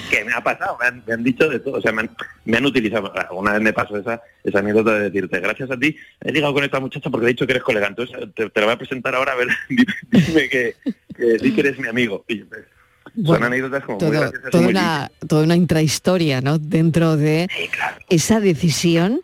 [0.10, 1.78] Que me ha pasado, me han, me han dicho de todo.
[1.78, 2.10] O sea, me
[2.58, 3.14] han, utilizado.
[3.32, 6.64] Una vez me pasó esa, esa anécdota de decirte, gracias a ti he ligado con
[6.64, 7.88] esta muchacha porque he dicho que eres colega.
[7.88, 10.76] Entonces te, te la voy a presentar ahora, a ver, dime que,
[11.18, 12.24] que di que eres mi amigo.
[12.28, 12.66] Y, pues,
[13.26, 16.60] son anécdotas como muy graciosas toda, muy una, toda una intrahistoria, ¿no?
[16.60, 17.50] Dentro de
[18.10, 19.22] esa decisión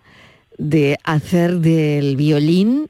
[0.58, 2.90] de hacer del violín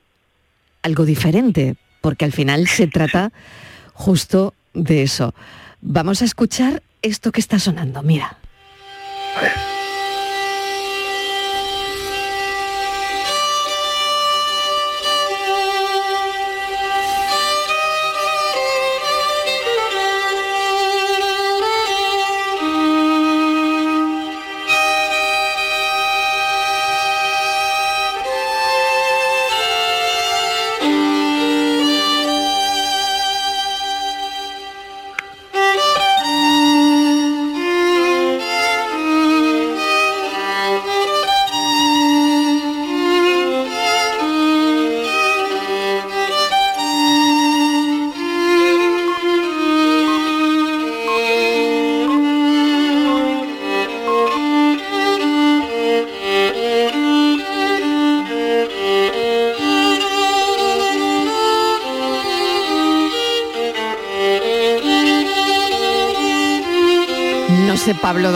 [0.82, 3.32] algo diferente, porque al final se trata
[3.94, 5.34] justo de eso.
[5.82, 8.38] Vamos a escuchar esto que está sonando, mira.
[9.42, 9.73] No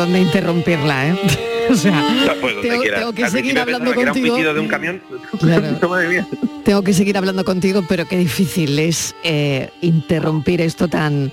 [0.08, 1.16] dónde interrumpirla, ¿eh?
[1.70, 2.02] O sea,
[2.40, 4.36] Pues tengo, que Al seguir hablando contigo.
[4.36, 5.02] pitido de un camión.
[5.38, 5.78] Claro.
[5.90, 6.28] Madre mía.
[6.64, 11.30] Tengo que seguir hablando contigo, pero qué difícil es eh, interrumpir esto tan,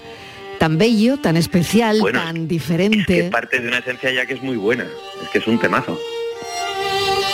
[0.59, 3.05] tan bello, tan especial, Bueno, tan diferente.
[3.07, 4.89] Que parte de una esencia ya que es muy buena.
[5.23, 5.97] Es que es un temazo.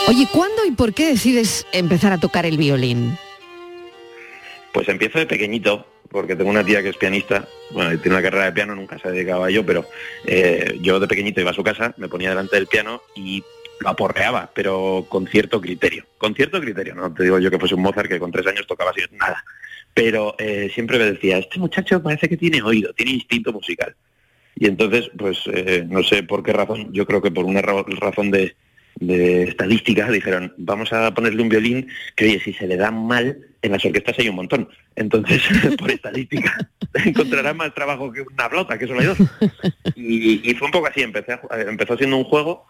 [0.07, 3.17] Oye, ¿cuándo y por qué decides empezar a tocar el violín?
[4.73, 8.45] Pues empiezo de pequeñito, porque tengo una tía que es pianista, bueno, tiene una carrera
[8.45, 9.85] de piano, nunca se dedicaba a ello, pero
[10.25, 13.43] eh, yo de pequeñito iba a su casa, me ponía delante del piano y
[13.79, 16.05] lo aporreaba, pero con cierto criterio.
[16.17, 18.67] Con cierto criterio, no te digo yo que fuese un Mozart que con tres años
[18.67, 19.43] tocaba así, nada.
[19.93, 23.95] Pero eh, siempre me decía, este muchacho parece que tiene oído, tiene instinto musical.
[24.55, 27.83] Y entonces, pues eh, no sé por qué razón, yo creo que por una ra-
[27.99, 28.55] razón de,
[28.99, 33.47] de estadística, dijeron, vamos a ponerle un violín que, oye, si se le da mal,
[33.61, 34.69] en las orquestas hay un montón.
[34.95, 35.41] Entonces,
[35.77, 36.69] por estadística,
[37.05, 39.17] encontrará más trabajo que una flauta, que solo hay dos.
[39.95, 42.67] Y, y fue un poco así, empecé a eh, empezó siendo un juego,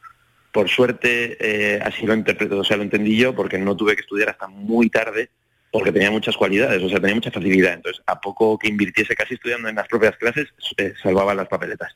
[0.52, 4.02] por suerte eh, así lo interpreto, o sea, lo entendí yo, porque no tuve que
[4.02, 5.30] estudiar hasta muy tarde,
[5.72, 7.74] porque tenía muchas cualidades, o sea, tenía mucha facilidad.
[7.74, 11.96] Entonces, a poco que invirtiese casi estudiando en las propias clases, eh, salvaba las papeletas.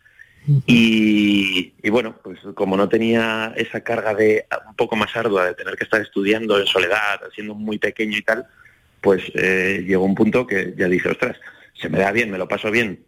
[0.67, 5.55] Y, y bueno, pues como no tenía esa carga de un poco más ardua de
[5.55, 8.45] tener que estar estudiando en soledad, siendo muy pequeño y tal,
[9.05, 11.37] pues eh, llegó un punto que ya dije, ostras,
[11.79, 13.05] se me da bien, me lo paso bien.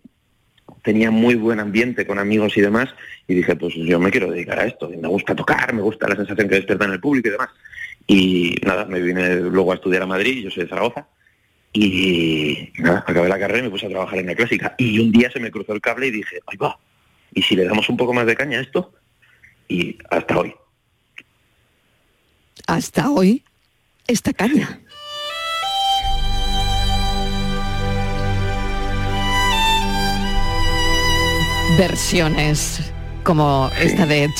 [0.83, 2.89] Tenía muy buen ambiente con amigos y demás,
[3.27, 6.07] y dije, pues yo me quiero dedicar a esto, y me gusta tocar, me gusta
[6.07, 7.49] la sensación que despierta en el público y demás.
[8.05, 11.07] Y nada, me vine luego a estudiar a Madrid, yo soy de Zaragoza,
[11.73, 14.75] y nada, acabé la carrera y me puse a trabajar en la clásica.
[14.77, 16.77] Y un día se me cruzó el cable y dije, ahí va,
[17.33, 18.93] ¿y si le damos un poco más de caña a esto?
[19.67, 20.53] Y hasta hoy.
[22.67, 23.43] Hasta hoy,
[24.05, 24.79] esta caña.
[31.77, 32.79] Versiones
[33.23, 34.31] como esta de Ed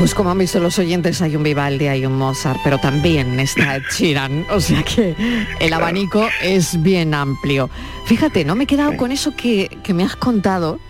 [0.00, 3.80] Pues como han visto los oyentes, hay un Vivaldi, hay un Mozart, pero también está
[3.92, 5.14] Sheeran, o sea que
[5.60, 7.68] el abanico es bien amplio.
[8.06, 10.80] Fíjate, no me he quedado con eso que, que me has contado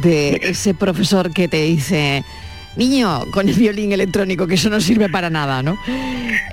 [0.00, 2.24] de ese profesor que te dice,
[2.76, 5.78] niño, con el violín electrónico, que eso no sirve para nada, ¿no?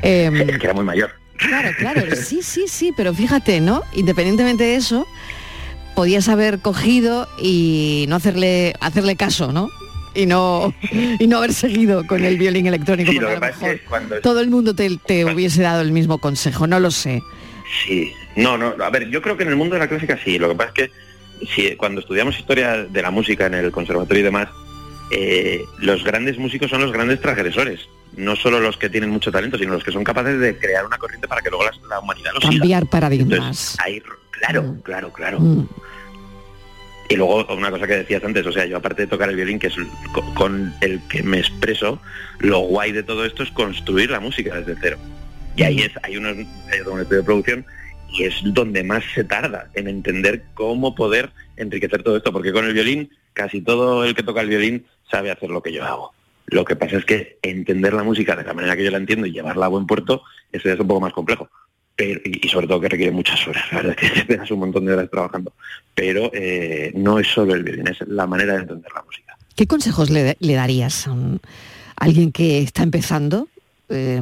[0.01, 1.12] Em, Es que era muy mayor.
[1.38, 3.84] Claro, claro, sí, sí, sí, pero fíjate, ¿no?
[3.93, 5.08] Independientemente de eso,
[5.95, 9.69] podías haber cogido y no hacerle, hacerle caso, ¿no?
[10.15, 10.73] Y no,
[11.19, 13.56] y no haber seguido con el violín electrónico, Sí, porque lo a que lo pasa
[13.56, 14.21] es mejor que cuando...
[14.21, 17.21] todo el mundo te, te hubiese dado el mismo consejo, no lo sé.
[17.86, 20.38] Sí, no, no, a ver, yo creo que en el mundo de la clásica sí,
[20.39, 20.91] lo que pasa es que
[21.54, 24.49] si, cuando estudiamos historia de la música en el conservatorio y demás,
[25.12, 29.58] eh, los grandes músicos son los grandes transgresores, no solo los que tienen mucho talento,
[29.58, 32.41] sino los que son capaces de crear una corriente para que luego la, humanidad lo
[32.41, 32.60] siga.
[32.60, 33.38] Cambiar paradigmas.
[33.38, 34.01] Entonces, ahí,
[34.32, 35.39] claro, claro, claro.
[35.39, 35.67] Mm.
[37.09, 39.59] Y luego una cosa que decías antes, o sea, yo aparte de tocar el violín,
[39.59, 39.75] que es
[40.11, 42.01] co- con el que me expreso,
[42.39, 44.97] lo guay de todo esto es construir la música desde cero.
[45.55, 47.65] Y ahí es, hay unos un estudio de producción
[48.11, 52.65] y es donde más se tarda en entender cómo poder enriquecer todo esto, porque con
[52.65, 56.13] el violín casi todo el que toca el violín sabe hacer lo que yo hago.
[56.47, 59.25] Lo que pasa es que entender la música de la manera que yo la entiendo
[59.27, 61.49] y llevarla a buen puerto, eso es un poco más complejo.
[61.95, 64.51] Pero, y, y sobre todo que requiere muchas horas, la verdad es que te pegas
[64.51, 65.53] un montón de horas trabajando.
[65.93, 69.38] Pero eh, no es solo el violín, es la manera de entender la música.
[69.55, 71.15] ¿Qué consejos le, le darías a,
[71.97, 73.47] alguien que está empezando
[73.88, 74.21] eh,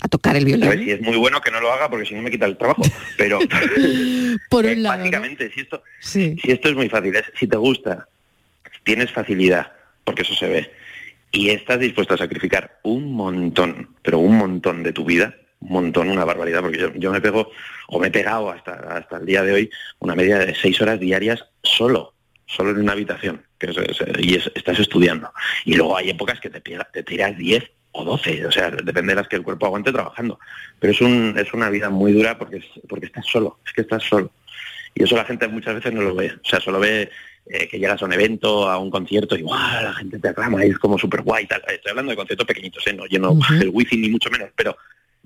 [0.00, 0.88] a tocar el A ver, si violín?
[0.94, 2.82] es muy bueno que no lo haga porque si no me quita el trabajo.
[3.18, 3.38] Pero
[4.50, 5.02] Por eh, un lado, ¿no?
[5.04, 6.36] básicamente, si esto, Sí.
[6.42, 8.08] si esto es muy fácil, es si te gusta,
[8.82, 9.72] tienes facilidad,
[10.04, 10.70] porque eso se ve,
[11.32, 16.08] y estás dispuesto a sacrificar un montón, pero un montón de tu vida, un montón,
[16.10, 17.50] una barbaridad, porque yo, yo me pego,
[17.88, 21.00] o me he pegado hasta, hasta el día de hoy, una media de seis horas
[21.00, 22.14] diarias solo,
[22.46, 25.32] solo en una habitación, que es- es- y es- estás estudiando.
[25.64, 29.20] Y luego hay épocas que te, te tiras 10 o 12, o sea, depende de
[29.20, 30.38] las que el cuerpo aguante trabajando.
[30.80, 33.82] Pero es, un, es una vida muy dura porque, es- porque estás solo, es que
[33.82, 34.30] estás solo.
[34.94, 36.32] Y eso la gente muchas veces no lo ve.
[36.32, 37.10] O sea, solo ve
[37.46, 39.82] eh, que llegas a un evento, a un concierto y ¡guau!
[39.82, 41.46] la gente te aclama y es como súper guay.
[41.46, 41.62] Tal.
[41.68, 42.92] Estoy hablando de conciertos pequeñitos, ¿eh?
[42.94, 44.74] no lleno el wifi ni mucho menos, pero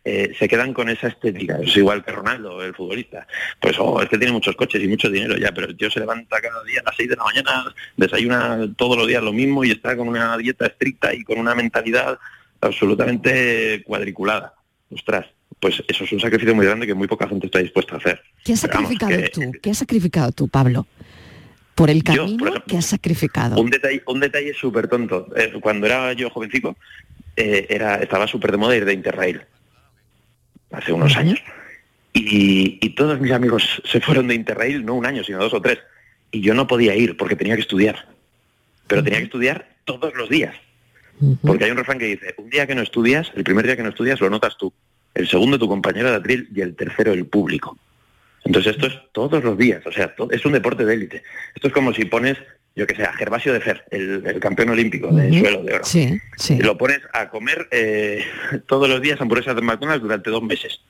[0.05, 1.59] eh, se quedan con esa estética.
[1.63, 3.27] Es igual que Ronaldo, el futbolista.
[3.61, 6.01] Pues oh, es que tiene muchos coches y mucho dinero ya, pero el tío se
[6.01, 9.65] levanta cada día a las 6 de la mañana, desayuna todos los días lo mismo
[9.65, 12.19] y está con una dieta estricta y con una mentalidad
[12.61, 14.55] absolutamente cuadriculada.
[14.91, 15.27] Ostras,
[15.61, 18.23] pues eso es un sacrificio muy grande que muy poca gente está dispuesta a hacer.
[18.45, 19.53] ¿Qué has Pero vamos, sacrificado que- tú?
[19.63, 20.87] ¿Qué has sacrificado tú, Pablo?
[21.75, 23.61] Por el Yo, por camino ejemplo, que has sacrificado.
[23.61, 25.29] Un detalle, un detalle súper tonto.
[25.37, 26.77] Eh, cuando era yo jovencico,
[27.37, 29.43] eh, era, estaba súper de moda ir de Interrail.
[30.71, 31.41] Hace unos años.
[32.13, 35.63] Y, y todos mis amigos se fueron de Interrail, no un año, sino dos o
[35.63, 35.79] tres.
[36.31, 38.07] Y yo no podía ir porque tenía que estudiar.
[38.87, 40.55] Pero tenía que estudiar todos los días.
[41.43, 43.83] Porque hay un refrán que dice, un día que no estudias, el primer día que
[43.83, 44.73] no estudias lo notas tú,
[45.15, 47.77] el segundo tu compañero de atril y el tercero el público.
[48.45, 51.23] Entonces esto es todos los días, o sea, es un deporte de élite.
[51.55, 52.39] Esto es como si pones,
[52.79, 55.85] yo que sé, a Gervasio de Fer, el, el campeón olímpico de suelo de oro.
[55.85, 56.55] Sí, sí.
[56.55, 58.25] Y lo pones a comer eh,
[58.69, 60.81] todos los días hamburguesas de McDonald's durante dos meses.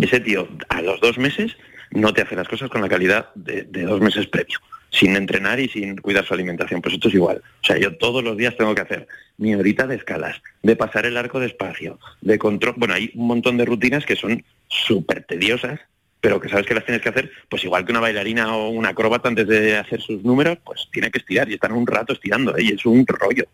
[0.00, 1.54] Ese tío, a los dos meses,
[1.90, 4.58] no te hace las cosas con la calidad de, de dos meses previo,
[4.90, 6.80] sin entrenar y sin cuidar su alimentación.
[6.80, 7.42] Pues esto es igual.
[7.62, 11.04] O sea, yo todos los días tengo que hacer mi horita de escalas, de pasar
[11.04, 12.74] el arco despacio, de control.
[12.78, 15.78] Bueno, hay un montón de rutinas que son súper tediosas,
[16.20, 18.90] pero que sabes que las tienes que hacer, pues igual que una bailarina o una
[18.90, 22.56] acróbata antes de hacer sus números, pues tiene que estirar y están un rato estirando,
[22.56, 22.64] ¿eh?
[22.64, 23.44] y es un rollo.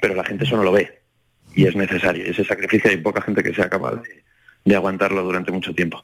[0.00, 1.00] Pero la gente eso no lo ve
[1.54, 2.24] y es necesario.
[2.24, 4.22] Ese sacrificio hay poca gente que sea capaz de,
[4.64, 6.02] de aguantarlo durante mucho tiempo.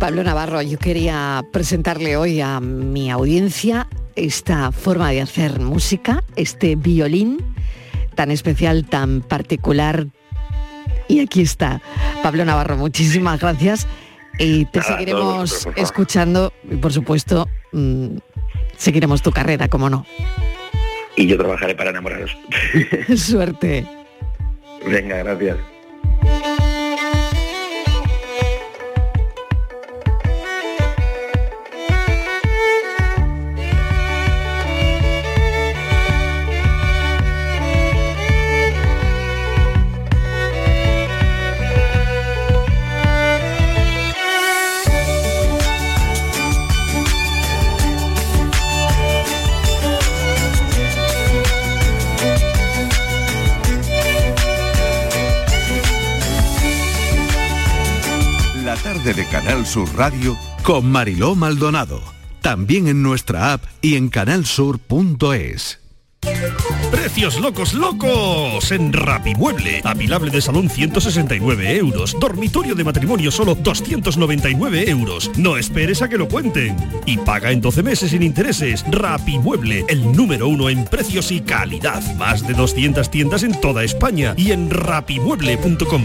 [0.00, 6.76] Pablo Navarro, yo quería presentarle hoy a mi audiencia esta forma de hacer música, este
[6.76, 7.38] violín
[8.14, 10.06] tan especial, tan particular.
[11.08, 11.80] Y aquí está.
[12.22, 13.86] Pablo Navarro, muchísimas gracias.
[14.38, 18.16] Y te Nada, seguiremos escuchando y por supuesto mm,
[18.76, 20.06] seguiremos tu carrera, como no.
[21.16, 22.36] Y yo trabajaré para enamoraros.
[23.16, 23.86] Suerte.
[24.86, 25.56] Venga, gracias.
[59.64, 62.02] Canal Sur Radio con Mariló Maldonado.
[62.42, 65.80] También en nuestra app y en canalsur.es.
[66.90, 69.80] Precios locos, locos en Rapimueble.
[69.84, 72.14] Apilable de salón 169 euros.
[72.20, 75.30] Dormitorio de matrimonio solo 299 euros.
[75.36, 76.76] No esperes a que lo cuenten.
[77.06, 78.84] Y paga en 12 meses sin intereses.
[78.90, 82.02] Rapimueble, el número uno en precios y calidad.
[82.16, 86.04] Más de 200 tiendas en toda España y en rapimueble.com.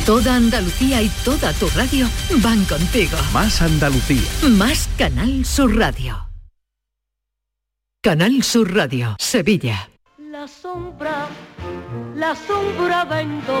[0.00, 2.08] Toda Andalucía y toda tu radio
[2.42, 3.16] van contigo.
[3.32, 4.22] Más Andalucía.
[4.50, 6.28] Más Canal Sur Radio.
[8.02, 9.88] Canal Sur Radio, Sevilla.
[10.18, 11.28] La sombra,
[12.16, 13.60] la sombra vendó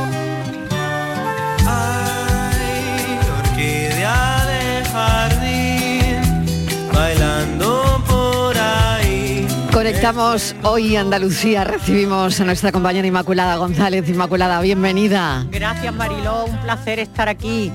[9.81, 14.07] Conectamos hoy Andalucía, recibimos a nuestra compañera Inmaculada González.
[14.07, 15.47] Inmaculada, bienvenida.
[15.49, 17.71] Gracias Mariló, un placer estar aquí.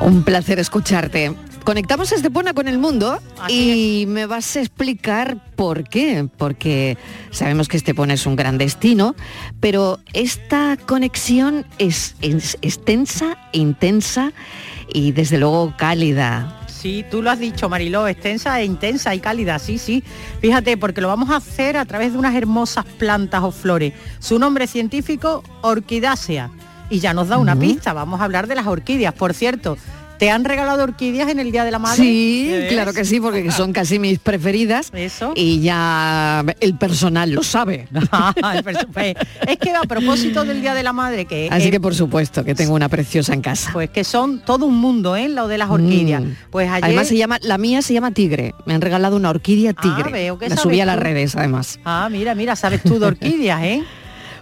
[0.00, 1.34] Un placer escucharte.
[1.62, 6.96] Conectamos Estepona con el mundo y me vas a explicar por qué, porque
[7.30, 9.14] sabemos que Estepona es un gran destino,
[9.60, 14.32] pero esta conexión es, es extensa, intensa
[14.90, 16.59] y desde luego cálida.
[16.80, 20.02] Sí, tú lo has dicho, Mariló, extensa e intensa y cálida, sí, sí.
[20.40, 23.92] Fíjate, porque lo vamos a hacer a través de unas hermosas plantas o flores.
[24.18, 26.50] Su nombre científico, orquidácea.
[26.88, 29.12] Y ya nos da una pista, vamos a hablar de las orquídeas.
[29.12, 29.76] Por cierto,
[30.20, 32.02] ¿te han regalado orquídeas en el Día de la Madre?
[32.02, 34.90] Sí, claro que sí, porque son casi mis preferidas.
[34.94, 35.32] Eso.
[35.34, 37.88] Y ya el personal lo sabe.
[38.12, 38.76] Ah, pues,
[39.46, 42.54] es que a propósito del Día de la Madre, que Así que por supuesto que
[42.54, 43.70] tengo una preciosa en casa.
[43.72, 45.28] pues que son todo un mundo, ¿eh?
[45.28, 46.22] Lo de las orquídeas.
[46.22, 46.36] Mm.
[46.50, 48.54] Pues ayer Además se llama, la mía se llama Tigre.
[48.66, 50.04] Me han regalado una orquídea tigre.
[50.06, 51.78] Ah, veo que la subí a las redes además.
[51.84, 53.84] Ah, mira, mira, sabes tú de orquídeas, ¿eh?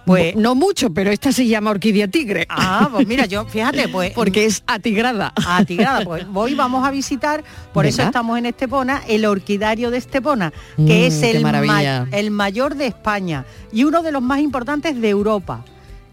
[0.09, 2.45] Pues no mucho, pero esta se llama orquídea tigre.
[2.49, 4.11] Ah, pues mira, yo, fíjate, pues...
[4.15, 5.33] Porque es atigrada.
[5.47, 7.43] Atigrada, pues hoy vamos a visitar,
[7.73, 12.75] por eso estamos en Estepona, el orquidario de Estepona, que Mm, es ma- el mayor
[12.75, 15.63] de España y uno de los más importantes de Europa.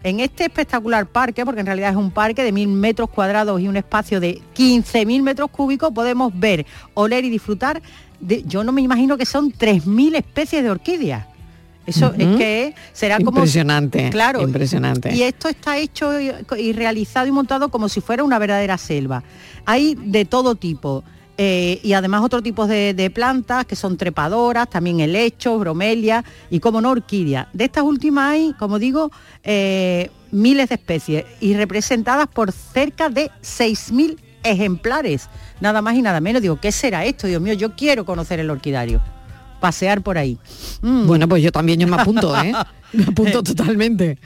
[0.03, 3.67] En este espectacular parque, porque en realidad es un parque de mil metros cuadrados y
[3.67, 7.81] un espacio de 15.000 metros cúbicos, podemos ver, oler y disfrutar
[8.19, 11.25] de, yo no me imagino que son 3.000 especies de orquídeas.
[11.87, 13.31] Eso es que será como...
[13.31, 14.09] Impresionante.
[14.11, 14.41] Claro.
[14.41, 15.15] Impresionante.
[15.15, 19.23] Y esto está hecho y, y realizado y montado como si fuera una verdadera selva.
[19.65, 21.03] Hay de todo tipo.
[21.39, 26.59] eh, y además otro tipo de, de plantas que son trepadoras, también helechos, bromelias y
[26.59, 27.47] como no orquídeas.
[27.53, 29.11] De estas últimas hay, como digo,
[29.43, 35.29] eh, miles de especies y representadas por cerca de 6.000 ejemplares,
[35.61, 36.41] nada más y nada menos.
[36.41, 37.27] Digo, ¿qué será esto?
[37.27, 39.01] Dios mío, yo quiero conocer el orquidario,
[39.59, 40.37] pasear por ahí.
[40.81, 41.07] Mm.
[41.07, 42.53] Bueno, pues yo también yo me apunto, ¿eh?
[42.93, 44.17] Me apunto totalmente.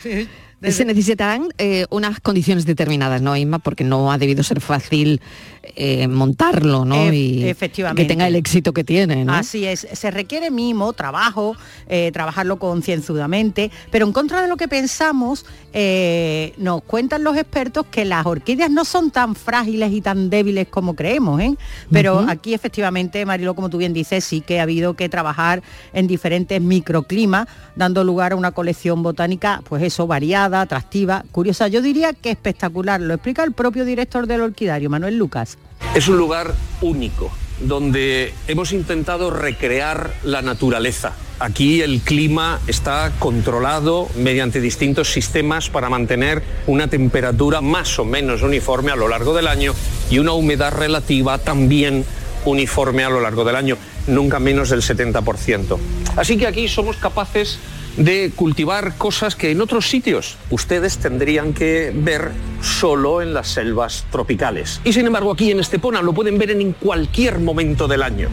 [0.70, 3.58] Se necesitarán eh, unas condiciones determinadas, ¿no, Inma?
[3.58, 5.20] Porque no ha debido ser fácil
[5.64, 7.14] eh, montarlo, ¿no?
[7.14, 8.02] Y efectivamente.
[8.02, 9.34] que tenga el éxito que tiene, ¿no?
[9.34, 11.56] Así es, se requiere mimo, trabajo,
[11.88, 17.86] eh, trabajarlo concienzudamente, pero en contra de lo que pensamos, eh, nos cuentan los expertos
[17.92, 21.56] que las orquídeas no son tan frágiles y tan débiles como creemos, ¿eh?
[21.92, 25.62] Pero aquí efectivamente, Marilo, como tú bien dices, sí que ha habido que trabajar
[25.94, 31.68] en diferentes microclimas, dando lugar a una colección botánica, pues eso, variada, atractiva, curiosa.
[31.68, 33.00] Yo diría que espectacular.
[33.00, 35.58] Lo explica el propio director del orquidario, Manuel Lucas.
[35.96, 41.14] Es un lugar único, donde hemos intentado recrear la naturaleza.
[41.40, 48.42] Aquí el clima está controlado mediante distintos sistemas para mantener una temperatura más o menos
[48.42, 49.74] uniforme a lo largo del año
[50.10, 52.06] y una humedad relativa también
[52.46, 53.78] uniforme a lo largo del año,
[54.08, 55.78] nunca menos del 70%.
[56.16, 57.60] Así que aquí somos capaces
[57.98, 62.32] de cultivar cosas que en otros sitios ustedes tendrían que ver
[62.62, 64.80] solo en las selvas tropicales.
[64.84, 68.30] Y sin embargo aquí en Estepona lo pueden ver en cualquier momento del año.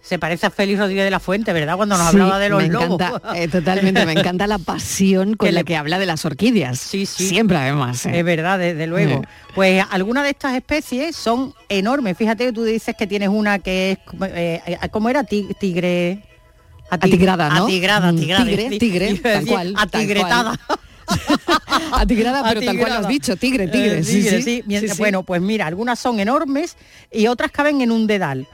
[0.00, 1.76] Se parece a Félix Rodríguez de la Fuente, ¿verdad?
[1.76, 3.00] Cuando nos Sí, hablaba de los me lobos.
[3.00, 6.24] encanta, eh, totalmente, me encanta la pasión con Que la le- que habla de las
[6.24, 6.78] orquídeas.
[6.80, 7.28] Sí, sí.
[7.28, 8.04] Siempre además.
[8.06, 8.18] ¿eh?
[8.18, 9.22] Es verdad, desde luego.
[9.54, 12.18] Pues algunas de estas especies son enormes.
[12.18, 13.98] Fíjate que tú dices que tienes una que es,
[14.34, 15.22] eh, eh, ¿cómo era?
[15.24, 16.24] Ti- Tigre...
[16.92, 17.64] ati- Atigrada, ¿no?
[17.64, 18.44] Atigrada, Mm, atigrada.
[18.44, 20.60] tigre, a tigre, tal cual, tal Atigretada.
[21.92, 23.98] Atigrada, pero tal cual lo has dicho, tigre, tigre.
[23.98, 24.42] Eh, sí, tigre, sí.
[24.42, 24.62] sí.
[24.66, 25.02] Mientras- Sí, sí.
[25.02, 26.76] Bueno, pues mira, algunas son enormes
[27.10, 28.46] y otras caben en un dedal.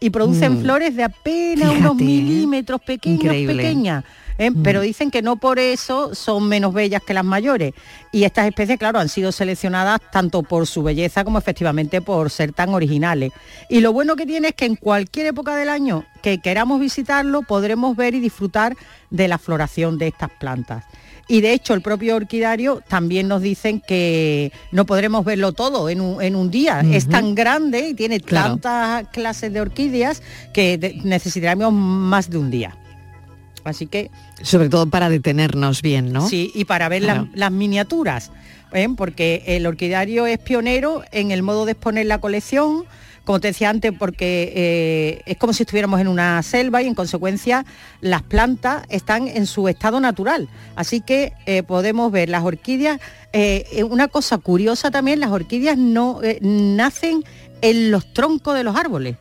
[0.00, 0.62] Y producen Mm.
[0.62, 2.06] flores de apenas unos Fíjate, ¿eh?
[2.06, 3.54] milímetros pequeños, Increíble.
[3.62, 4.04] pequeñas.
[4.42, 4.50] ¿Eh?
[4.50, 4.62] Mm.
[4.62, 7.72] Pero dicen que no por eso son menos bellas que las mayores.
[8.12, 12.52] Y estas especies, claro, han sido seleccionadas tanto por su belleza como efectivamente por ser
[12.52, 13.32] tan originales.
[13.70, 17.42] Y lo bueno que tiene es que en cualquier época del año que queramos visitarlo,
[17.42, 18.76] podremos ver y disfrutar
[19.10, 20.84] de la floración de estas plantas.
[21.28, 26.00] Y de hecho el propio orquidario también nos dicen que no podremos verlo todo en
[26.00, 26.80] un, en un día.
[26.80, 28.58] Es tan grande y tiene Claro.
[28.58, 30.20] tantas clases de orquídeas
[30.52, 32.76] que necesitaremos más de un día.
[33.64, 34.10] Así que
[34.42, 36.28] Sobre todo para detenernos bien, ¿no?
[36.28, 37.30] Sí, y para ver las- Claro.
[37.34, 38.30] las, miniaturas,
[38.72, 38.88] ¿eh?
[38.96, 42.84] porque el orquidario es pionero en el modo de exponer la colección,
[43.24, 46.94] como te decía antes, porque eh, es como si estuviéramos en una selva y en
[46.96, 47.64] consecuencia
[48.00, 50.48] las plantas están en su estado natural.
[50.74, 52.98] Así que eh, podemos ver las orquídeas.
[53.32, 57.22] eh, una cosa curiosa también, las orquídeas no nacen
[57.60, 59.16] en los troncos de los árboles.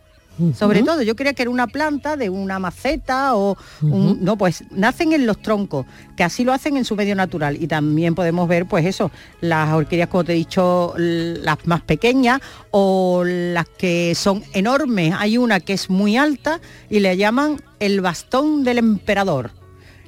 [0.57, 4.63] Sobre todo, yo creía que era una planta de una maceta o un- no, pues
[4.71, 5.85] nacen en los troncos,
[6.15, 7.61] que así lo hacen en su medio natural.
[7.61, 9.11] Y también podemos ver, pues eso,
[9.41, 15.13] las orquídeas, como te he dicho, las más pequeñas o las que son enormes.
[15.17, 19.51] Hay una que es muy alta y le llaman el bastón del emperador.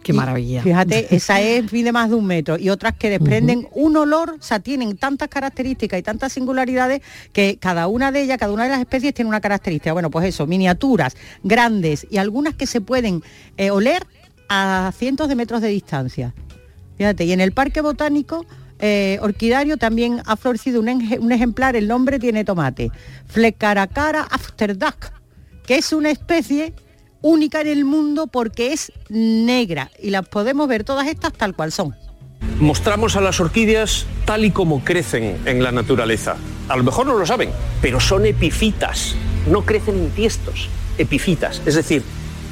[0.04, 0.62] Qué maravilla.
[0.62, 4.44] Fíjate, esa es mide más de un metro y otras que desprenden un olor, o
[4.44, 7.02] sea, tienen tantas características y tantas singularidades
[7.32, 9.94] que cada una de ellas, cada una de las especies tiene una característica.
[9.94, 13.24] Bueno, pues eso, miniaturas, grandes y algunas que se pueden
[13.58, 14.06] eh, oler
[14.50, 16.34] a cientos de metros de distancia.
[16.98, 18.46] Fíjate, y en el Parque Botánico
[18.80, 22.92] eh, Orquidario también ha florecido un, un ejemplar, el nombre tiene tomate,
[23.28, 25.12] Flecaracara afterduck,
[25.66, 26.74] que es una especie
[27.24, 31.72] única en el mundo porque es negra y las podemos ver todas estas tal cual
[31.72, 31.96] son.
[32.60, 36.36] Mostramos a las orquídeas tal y como crecen en la naturaleza.
[36.70, 37.50] A lo mejor no lo saben,
[37.82, 39.16] pero son epifitas.
[39.50, 41.62] No crecen en tiestos, epifitas.
[41.66, 42.04] Es decir,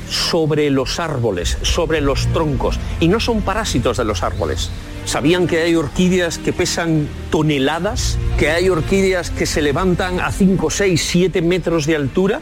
[0.10, 2.80] sobre los árboles, sobre los troncos.
[3.00, 4.70] Y no son parásitos de los árboles.
[5.06, 8.18] ¿Sabían que hay orquídeas que pesan toneladas?
[8.38, 12.42] ¿Que hay orquídeas que se levantan a 5, 6, 7 metros de altura?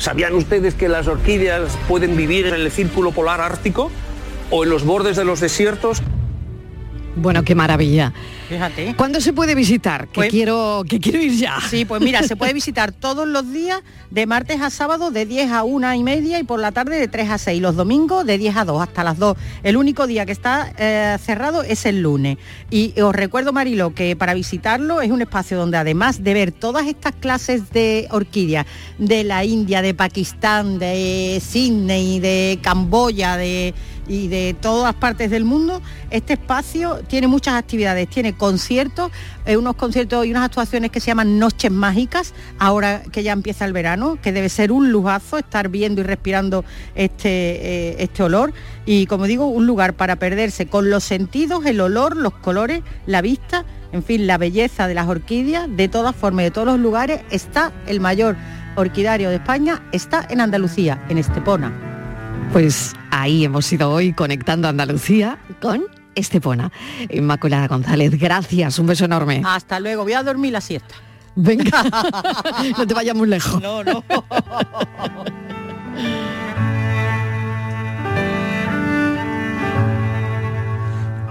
[0.00, 3.90] ¿Sabían ustedes que las orquídeas pueden vivir en el círculo polar ártico
[4.50, 6.02] o en los bordes de los desiertos?
[7.20, 8.12] Bueno, qué maravilla.
[8.48, 8.94] Fíjate.
[8.96, 10.08] ¿Cuándo se puede visitar?
[10.08, 11.58] Que Pues- quiero que quiero ir ya.
[11.68, 15.52] Sí, pues mira, se puede visitar todos los días de martes a sábado de 10
[15.52, 17.60] a 1 y media y por la tarde de 3 a 6.
[17.60, 19.36] Los domingos de 10 a 2 hasta las 2.
[19.62, 22.38] El único día que está eh, cerrado es el lunes.
[22.70, 26.86] Y os recuerdo, Marilo, que para visitarlo es un espacio donde además de ver todas
[26.86, 28.66] estas clases de orquídeas
[28.98, 33.74] de la India, de Pakistán, de Sydney, de Camboya, de
[34.10, 35.80] y de todas partes del mundo,
[36.10, 39.12] este espacio tiene muchas actividades, tiene conciertos,
[39.46, 43.64] eh, unos conciertos y unas actuaciones que se llaman Noches Mágicas, ahora que ya empieza
[43.64, 46.64] el verano, que debe ser un lujazo estar viendo y respirando
[46.96, 48.52] este, eh, este olor
[48.84, 53.22] y como digo, un lugar para perderse con los sentidos, el olor, los colores, la
[53.22, 57.20] vista, en fin, la belleza de las orquídeas, de todas formas, de todos los lugares,
[57.30, 58.34] está el mayor
[58.74, 61.89] orquidario de España, está en Andalucía, en Estepona.
[62.52, 65.84] Pues ahí hemos ido hoy conectando Andalucía con
[66.16, 66.72] Estepona.
[67.08, 69.42] Inmaculada González, gracias, un beso enorme.
[69.44, 70.94] Hasta luego, voy a dormir la siesta.
[71.36, 71.84] Venga,
[72.78, 73.62] no te vayas muy lejos.
[73.62, 74.02] No, no.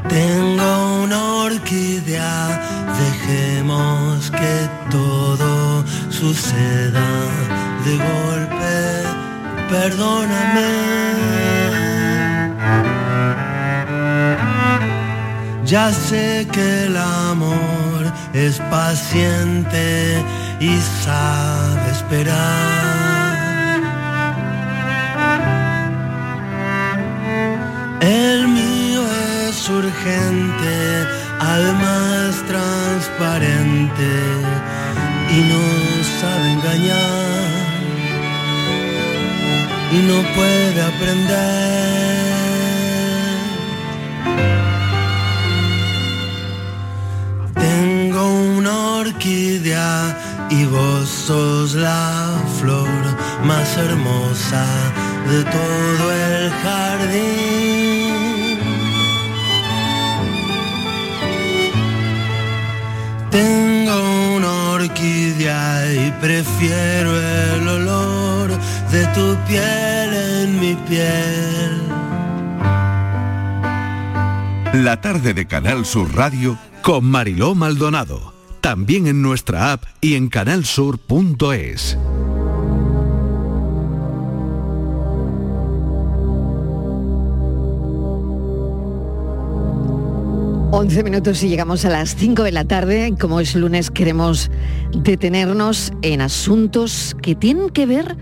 [0.07, 2.59] Tengo una orquídea,
[2.97, 7.07] dejemos que todo suceda
[7.85, 9.28] de golpe,
[9.69, 10.71] perdóname.
[15.65, 20.23] Ya sé que el amor es paciente
[20.59, 20.71] y
[21.05, 22.69] sabe esperar.
[28.01, 29.01] El mío
[29.47, 31.05] es urgente,
[31.39, 34.11] alma es transparente
[35.35, 35.63] y no
[36.19, 37.38] sabe engañar
[39.91, 42.29] y no puede aprender.
[47.55, 48.23] Tengo
[48.57, 52.89] una orquídea y vos sos la flor
[53.43, 54.65] más hermosa
[55.29, 58.09] de todo el jardín.
[63.31, 68.18] Tengo una orquídea y prefiero el olor
[68.91, 71.81] de tu piel en mi piel.
[74.83, 78.33] La tarde de Canal Sur Radio con Mariló Maldonado.
[78.61, 81.97] También en nuestra app y en canalsur.es.
[90.71, 93.13] 11 minutos y llegamos a las 5 de la tarde.
[93.19, 94.49] Como es lunes, queremos
[94.91, 98.17] detenernos en asuntos que tienen que ver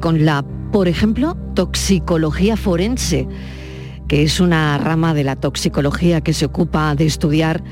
[0.00, 3.28] con la, por ejemplo, toxicología forense.
[4.08, 7.62] que es una rama de la toxicología que se ocupa de estudiar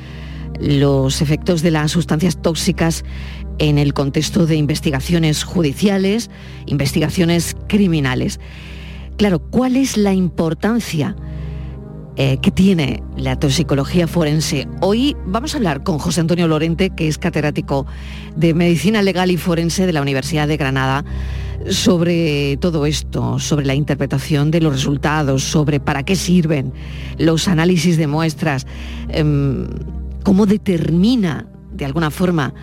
[0.61, 3.05] los efectos de las sustancias tóxicas
[3.59, 6.31] en el contexto de investigaciones judiciales,
[6.67, 8.39] investigaciones criminales.
[9.17, 11.17] Claro, ¿cuál es la importancia
[12.17, 14.69] eh, que tiene la toxicología forense?
[14.81, 17.85] Hoy vamos a hablar con José Antonio Lorente, que es catedrático
[18.37, 21.05] de Medicina Legal y Forense de la Universidad de Granada,
[21.71, 26.73] sobre todo esto, sobre la interpretación de los resultados, sobre para qué sirven
[27.19, 28.67] los análisis de muestras,
[29.09, 29.69] em,
[30.23, 32.55] cómo determina de alguna forma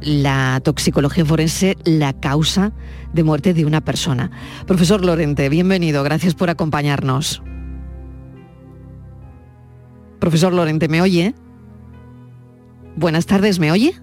[0.00, 2.72] la toxicología forense la causa
[3.12, 4.30] de muerte de una persona.
[4.66, 7.42] Profesor Lorente, bienvenido, gracias por acompañarnos.
[10.18, 11.34] Profesor Lorente, ¿me oye?
[12.96, 13.94] Buenas tardes, ¿me oye?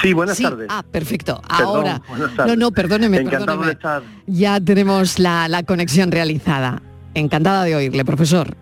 [0.00, 0.66] Sí, buenas tardes.
[0.70, 1.40] Ah, perfecto.
[1.48, 2.00] Ahora.
[2.46, 3.66] No, no, perdóneme, Encantado perdóneme.
[3.66, 4.02] de estar.
[4.26, 6.80] Ya tenemos la, la conexión realizada.
[7.14, 8.56] Encantada de oírle, profesor.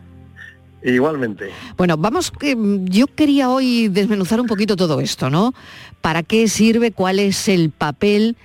[0.83, 1.51] Igualmente.
[1.77, 5.53] Bueno, vamos, mm, yo quería hoy desmenuzar un poquito todo esto, ¿no?
[6.01, 6.91] ¿Para qué sirve?
[6.91, 8.37] ¿Cuál es el papel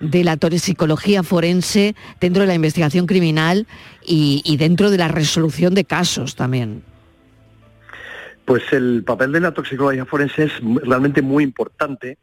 [0.00, 3.66] de la toxicología forense dentro de la investigación criminal
[4.04, 6.82] y, y dentro de la resolución de casos también?
[8.44, 12.18] Pues el papel de la toxicología forense es realmente muy importante.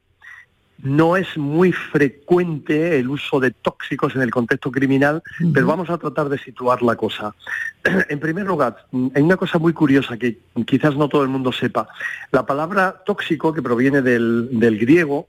[0.83, 5.21] No es muy frecuente el uso de tóxicos en el contexto criminal,
[5.53, 7.35] pero vamos a tratar de situar la cosa.
[8.09, 11.87] En primer lugar, hay una cosa muy curiosa que quizás no todo el mundo sepa.
[12.31, 15.27] La palabra tóxico, que proviene del, del griego,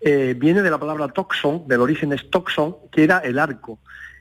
[0.00, 3.78] eh, viene de la palabra toxon, del origen es toxon, que era el arco.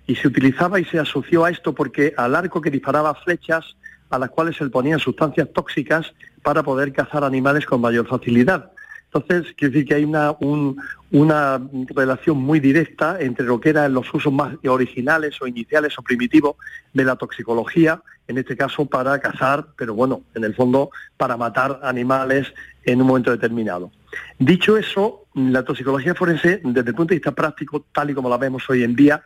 [0.07, 3.75] Y se utilizaba y se asoció a esto porque al arco que disparaba flechas
[4.09, 8.71] a las cuales se le ponían sustancias tóxicas para poder cazar animales con mayor facilidad.
[9.11, 10.79] Entonces, quiere decir que hay una, un-
[11.11, 11.59] una
[11.95, 16.55] relación muy directa entre lo que eran los usos más originales o iniciales o primitivos
[16.93, 21.79] de la toxicología, en este caso para cazar, pero bueno, en el fondo para matar
[21.81, 22.53] animales
[22.85, 23.91] en un momento determinado.
[24.37, 28.37] Dicho eso, la toxicología forense, desde el punto de vista práctico, tal y como la
[28.37, 29.23] vemos hoy en día,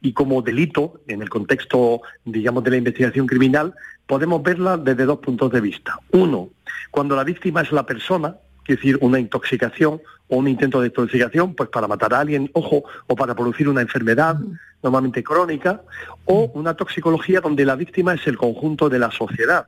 [0.00, 3.74] y como delito en el contexto, digamos, de la investigación criminal,
[4.06, 5.98] podemos verla desde dos puntos de vista.
[6.12, 6.50] Uno,
[6.90, 11.54] cuando la víctima es la persona, es decir, una intoxicación o un intento de intoxicación,
[11.54, 14.38] pues para matar a alguien, ojo, o para producir una enfermedad
[14.82, 15.82] normalmente crónica,
[16.24, 19.66] o una toxicología donde la víctima es el conjunto de la sociedad.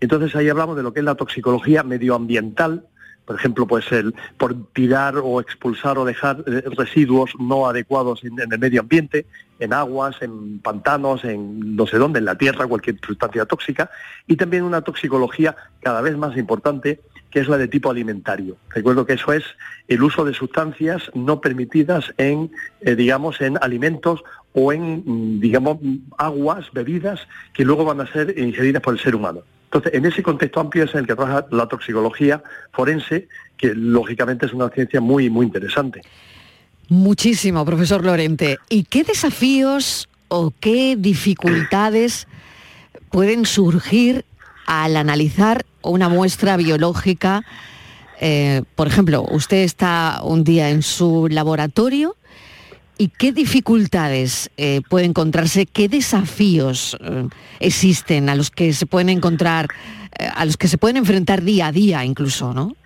[0.00, 2.86] Entonces ahí hablamos de lo que es la toxicología medioambiental,
[3.24, 8.38] por ejemplo, pues el por tirar o expulsar o dejar eh, residuos no adecuados en,
[8.40, 9.26] en el medio ambiente,
[9.60, 13.90] en aguas, en pantanos, en no sé dónde, en la tierra, cualquier sustancia tóxica,
[14.26, 17.00] y también una toxicología cada vez más importante,
[17.32, 18.58] que es la de tipo alimentario.
[18.68, 19.42] Recuerdo que eso es
[19.88, 22.52] el uso de sustancias no permitidas en,
[22.82, 24.22] eh, digamos, en alimentos
[24.52, 25.78] o en, mm, digamos,
[26.18, 29.40] aguas, bebidas, que luego van a ser ingeridas por el ser humano.
[29.64, 34.44] Entonces, en ese contexto amplio es en el que trabaja la toxicología forense, que lógicamente
[34.44, 36.02] es una ciencia muy, muy interesante.
[36.88, 38.58] Muchísimo, profesor Lorente.
[38.68, 42.28] ¿Y qué desafíos o qué dificultades
[43.10, 44.26] pueden surgir
[44.66, 47.44] al analizar una muestra biológica?
[48.20, 52.16] Eh, por ejemplo, usted está un día en su laboratorio
[52.98, 57.26] y qué dificultades eh, puede encontrarse, qué desafíos eh,
[57.58, 59.68] existen a los que se pueden encontrar,
[60.36, 62.76] a los que se pueden enfrentar día a día incluso, ¿no?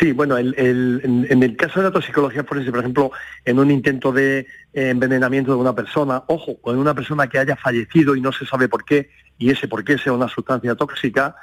[0.00, 3.10] Sí, bueno, el- el- en, en el caso de la toxicología por ejemplo,
[3.44, 7.56] en un intento de envenenamiento de una persona, ojo, o en una persona que haya
[7.56, 11.36] fallecido y no se sabe por qué, y ese por qué sea una sustancia tóxica,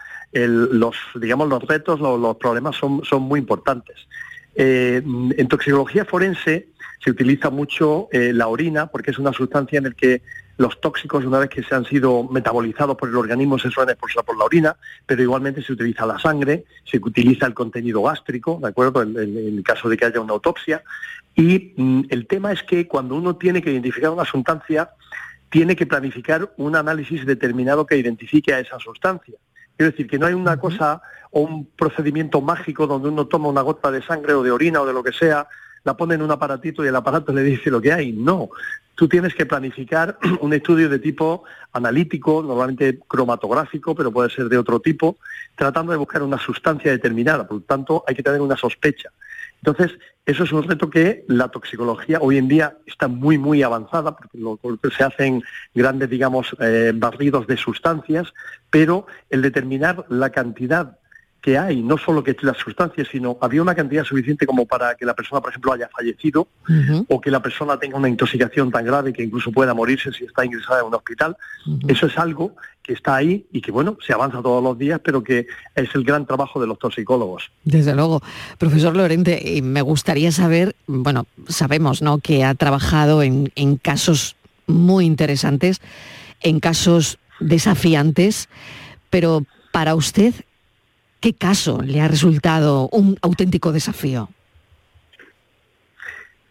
[0.43, 4.07] el- los, digamos, los retos, los, problemas son, son muy importantes.
[4.55, 6.67] Eh, en toxicología forense
[7.03, 10.21] se utiliza mucho eh, la orina porque es una sustancia en la que
[10.57, 14.23] los tóxicos, una vez que se han sido metabolizados por el organismo, se suelen expulsar
[14.23, 18.69] por la orina, pero igualmente se utiliza la sangre, se utiliza el contenido gástrico, ¿de
[18.69, 19.01] acuerdo?
[19.01, 20.81] En el caso de que haya una autopsia.
[21.35, 24.91] Y mm, el tema es que cuando uno tiene que identificar una sustancia,
[25.49, 29.35] tiene que planificar un análisis determinado que identifique a esa sustancia.
[29.77, 31.01] Quiero decir que no hay una cosa
[31.31, 34.85] o un procedimiento mágico donde uno toma una gota de sangre o de orina o
[34.85, 35.47] de lo que sea,
[35.83, 38.11] la pone en un aparatito y el aparato le dice lo que hay.
[38.11, 38.49] No.
[38.95, 44.57] Tú tienes que planificar un estudio de tipo analítico, normalmente cromatográfico, pero puede ser de
[44.57, 45.17] otro tipo,
[45.55, 47.45] tratando de buscar una sustancia determinada.
[47.47, 49.11] Por lo tanto, hay que tener una sospecha.
[49.63, 54.15] Entonces, eso es un reto que la toxicología hoy en día está muy, muy avanzada,
[54.15, 55.43] porque se hacen
[55.73, 58.33] grandes, digamos, eh, barridos de sustancias,
[58.69, 60.97] pero el determinar la cantidad
[61.41, 65.05] que hay, no solo que las sustancias, sino había una cantidad suficiente como para que
[65.05, 66.47] la persona, por ejemplo, haya fallecido
[67.07, 70.43] o que la persona tenga una intoxicación tan grave que incluso pueda morirse si está
[70.43, 71.37] ingresada en un hospital.
[71.87, 75.23] Eso es algo que está ahí y que, bueno, se avanza todos los días, pero
[75.23, 77.51] que es el gran trabajo de los toxicólogos.
[77.63, 78.21] Desde luego.
[78.57, 82.17] Profesor Lorente, me gustaría saber, bueno, sabemos ¿no?
[82.17, 85.79] que ha trabajado en, en casos muy interesantes,
[86.41, 88.49] en casos desafiantes,
[89.09, 90.33] pero para usted,
[91.25, 94.29] ¿qué caso le ha resultado un auténtico desafío?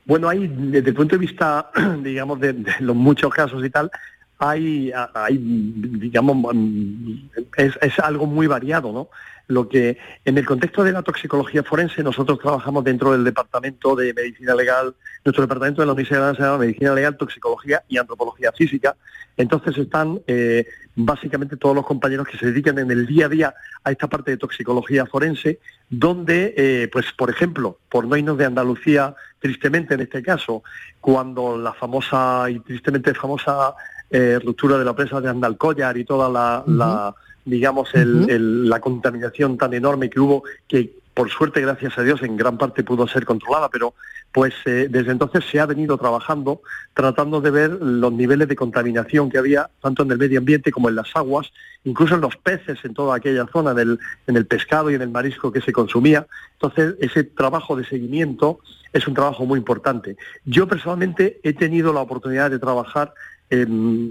[0.04, 1.70] Bueno, hay, desde el punto de vista,
[2.02, 3.88] digamos, de, los muchos casos y tal,
[4.36, 7.14] hay, hay digamos, mm,
[7.56, 9.10] es, es algo muy variado, ¿no?
[9.46, 14.12] Lo que en el contexto de la toxicología forense nosotros trabajamos dentro del departamento de
[14.12, 14.92] medicina legal,
[15.24, 18.94] nuestro departamento de la Universidad Nacional de Medicina Legal, Toxicología y Antropología Física.
[19.36, 23.54] Entonces están eh, básicamente todos los compañeros que se dedican en el día a día
[23.82, 25.58] a esta parte de toxicología forense,
[25.90, 30.62] donde, eh, pues por ejemplo, por no irnos de Andalucía, tristemente en este caso,
[31.00, 33.74] cuando la famosa y tristemente famosa
[34.10, 37.14] eh, ruptura de la presa de Andalcollar y toda la, la
[37.44, 42.22] digamos, el- el- la contaminación tan enorme que hubo, que por suerte, gracias a Dios,
[42.22, 43.94] en gran parte pudo ser controlada, pero
[44.34, 46.60] pues eh, desde entonces se ha venido trabajando
[46.92, 50.88] tratando de ver los niveles de contaminación que había tanto en el medio ambiente como
[50.88, 51.52] en las aguas,
[51.84, 55.10] incluso en los peces en toda aquella zona, del, en el pescado y en el
[55.10, 56.26] marisco que se consumía.
[56.54, 58.58] Entonces, ese trabajo de seguimiento
[58.92, 60.16] es un trabajo muy importante.
[60.44, 63.14] Yo personalmente he tenido la oportunidad de trabajar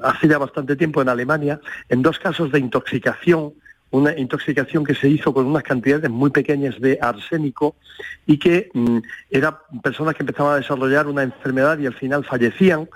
[0.04, 1.60] hace ya bastante tiempo en Alemania
[1.90, 3.54] en dos casos de intoxicación
[3.94, 7.76] una intoxicación que se hizo con unas cantidades muy pequeñas de arsénico
[8.26, 8.98] y que mm,
[9.30, 12.90] eran personas que empezaban a desarrollar una enfermedad y al final fallecían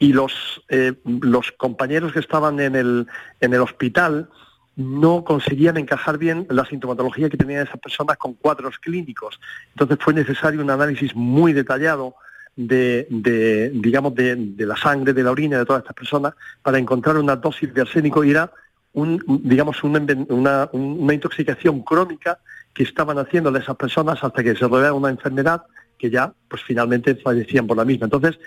[0.00, 3.06] y los, eh, los compañeros que estaban en el,
[3.40, 4.28] en el hospital
[4.74, 9.38] no conseguían encajar bien la sintomatología que tenían esas personas con cuadros clínicos.
[9.74, 12.16] Entonces fue necesario un análisis muy detallado
[12.56, 16.78] de, de, digamos, de, de la sangre, de la orina de todas estas personas para
[16.78, 18.50] encontrar una dosis de arsénico y era
[18.94, 22.38] un, digamos, una, una- un- una intoxicación crónica
[22.74, 25.62] que estaban haciéndole a esas personas hasta que se desarrollaba una enfermedad
[25.98, 28.04] que ya, pues finalmente fallecían por la misma.
[28.06, 28.38] Entonces,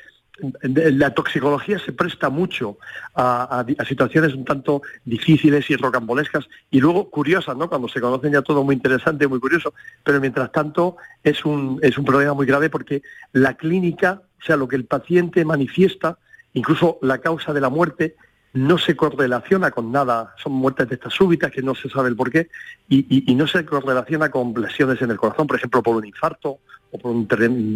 [0.64, 2.78] de- la toxicología se presta mucho
[3.14, 7.70] a, a a situaciones un tanto difíciles y rocambolescas y luego curiosas, ¿no?
[7.70, 9.74] Cuando se conocen ya todo muy interesante, muy curioso,
[10.04, 14.58] pero mientras tanto es un, es un problema muy grave porque la clínica, o sea,
[14.58, 16.18] lo que el paciente manifiesta,
[16.54, 18.16] incluso la causa de la muerte,
[18.56, 22.16] no se correlaciona con nada, son muertes de estas súbitas que no se sabe el
[22.16, 22.50] porqué,
[22.90, 26.06] y, y- y no se correlaciona con lesiones en el corazón, por ejemplo, por un
[26.06, 26.60] infarto
[26.92, 27.28] o por un,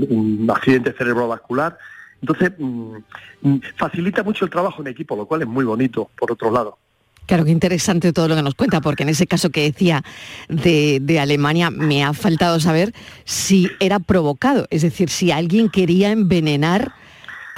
[0.09, 1.77] un accidente cerebrovascular.
[2.21, 2.95] Entonces, mm,
[3.41, 6.77] mm, facilita mucho el trabajo en equipo, lo cual es muy bonito, por otro lado.
[7.25, 10.01] Claro, qué interesante todo lo que nos cuenta, porque en ese caso que decía
[10.47, 12.91] de, de Alemania me ha faltado saber
[13.23, 16.91] si era provocado, es decir, si alguien quería envenenar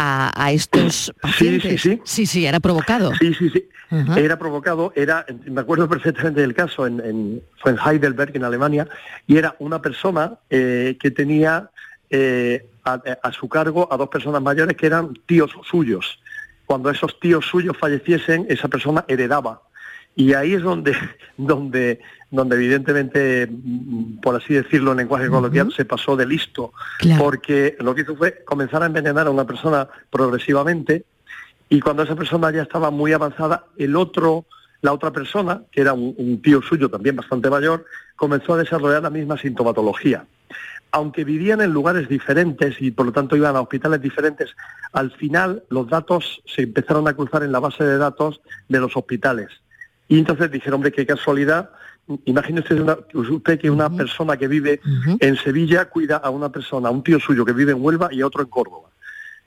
[0.04, 1.82] a, a estos pacientes.
[1.82, 2.02] sí.
[2.04, 3.12] sí, sí, era provocado.
[3.20, 3.68] Sí, sí, sí.
[4.16, 8.88] Era provocado, era, me acuerdo perfectamente del caso, en, en- fue en Heidelberg, en Alemania,
[9.28, 11.70] y era una persona eh, que tenía
[12.10, 16.20] eh, a, a su cargo a dos personas mayores que eran tíos suyos.
[16.66, 19.62] Cuando esos tíos suyos falleciesen, esa persona heredaba.
[20.16, 20.96] Y ahí es donde,
[21.38, 22.00] donde,
[22.30, 26.74] donde evidentemente, mm, por así decirlo en lenguaje coloquial, se pasó de listo.
[27.18, 31.06] Porque lo que hizo fue comenzar a envenenar a una persona progresivamente
[31.70, 34.46] y cuando esa persona ya estaba muy avanzada, el otro,
[34.82, 37.86] la otra persona, que era un, un tío suyo también bastante mayor,
[38.18, 40.26] comenzó a desarrollar la misma sintomatología.
[40.92, 44.54] Aunque vivían en lugares diferentes y por lo tanto iban a hospitales diferentes,
[44.92, 48.98] al final los datos se empezaron a cruzar en la base de datos de los
[48.98, 49.50] hospitales.
[50.12, 51.70] Y entonces dijeron, hombre, qué casualidad,
[52.26, 54.82] imagínese una- usted que una persona que vive
[55.22, 58.20] en Sevilla cuida a una persona, a un tío suyo que vive en Huelva y
[58.20, 58.90] a otro en Córdoba.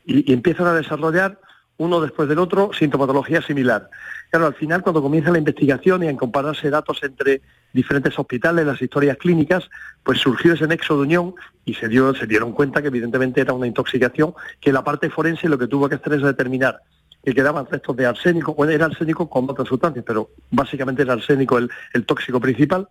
[0.07, 1.39] Y, y empiezan a desarrollar
[1.77, 3.91] uno después del otro sintomatología similar.
[4.31, 7.43] Claro, al final cuando comienza la investigación y en compararse datos entre
[7.75, 9.69] diferentes hospitales, las historias clínicas,
[10.03, 11.35] pues surgió ese nexo de unión
[11.67, 15.49] y se, dio, se dieron cuenta que evidentemente era una intoxicación, que la parte forense
[15.49, 16.81] lo que tuvo que hacer es determinar
[17.25, 21.59] que quedaban restos de arsénico, bueno, era arsénico con otras sustancias, pero básicamente era arsénico
[21.59, 22.89] el, el tóxico principal,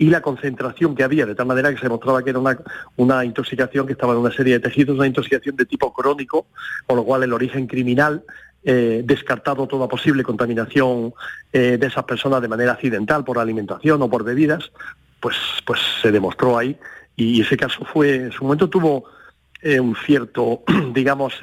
[0.00, 2.58] y la concentración que había, de tal manera que se mostraba que era una,
[2.96, 6.46] una intoxicación que estaba en una serie de tejidos, una intoxicación de tipo crónico,
[6.86, 8.24] con lo cual el origen criminal,
[8.64, 11.12] eh, descartado toda posible contaminación
[11.52, 14.72] eh, de esas personas de manera accidental por alimentación o por bebidas,
[15.20, 16.78] pues, pues se demostró ahí.
[17.14, 19.04] Y ese caso fue, en su momento tuvo
[19.60, 20.62] eh, un cierto,
[20.94, 21.34] digamos,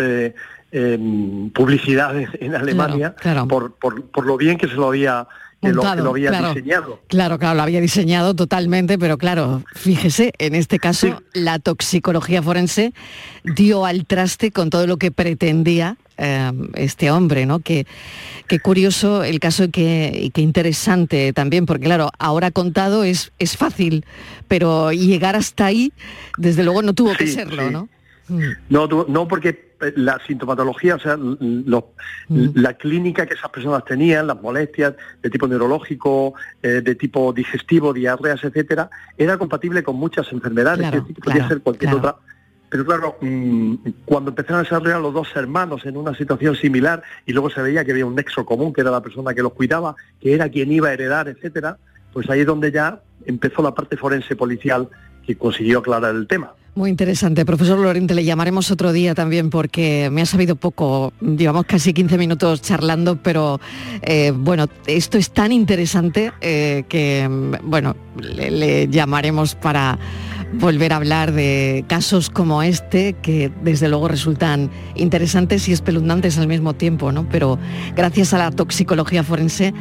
[0.72, 3.48] eh, em, publicidad en, en Alemania claro.
[3.48, 5.28] Por, por, por lo bien que se lo había
[5.62, 6.54] que lo, que Montado, lo había claro.
[6.54, 7.00] diseñado.
[7.08, 12.94] Claro, claro, lo había diseñado totalmente, pero claro, fíjese, en este caso la toxicología forense
[13.44, 17.60] dio al traste con todo lo que pretendía eh, este hombre, ¿no?
[17.60, 17.88] Que,
[18.48, 23.32] qué curioso el caso y qué, y qué interesante también, porque claro, ahora contado es,
[23.40, 24.06] es fácil,
[24.48, 25.92] pero llegar hasta ahí,
[26.38, 27.74] desde luego no tuvo que serlo, sí.
[27.74, 27.90] ¿no?
[28.70, 31.94] No, no porque la sintomatología, o sea, lo-
[32.30, 37.94] la clínica que esas personas tenían, las molestias de tipo neurológico, eh, de tipo digestivo,
[37.94, 42.10] diarreas, etcétera, era compatible con muchas enfermedades, Claro, decir, podía claro, ser cualquier claro.
[42.10, 42.22] otra.
[42.70, 47.32] Pero claro, mm, cuando empezaron a desarrollar los dos hermanos en una situación similar y
[47.32, 49.96] luego se veía que había un nexo común, que era la persona que los cuidaba,
[50.20, 51.78] que era quien iba a heredar, etcétera,
[52.12, 54.90] pues ahí es donde ya empezó la parte forense policial
[55.26, 56.54] que consiguió aclarar el tema.
[56.78, 57.44] Muy interesante.
[57.44, 61.12] Profesor Lorente, le llamaremos otro día también porque me ha sabido poco.
[61.22, 63.60] Llevamos casi 15 minutos charlando, pero
[64.04, 67.28] eh, bueno, esto es tan interesante eh, que,
[67.64, 69.98] bueno, le, le llamaremos para
[70.54, 76.48] volver a hablar de casos como este que desde luego resultan interesantes y espeluznantes al
[76.48, 77.28] mismo tiempo, ¿no?
[77.28, 77.58] Pero
[77.96, 79.74] gracias a la toxicología forense,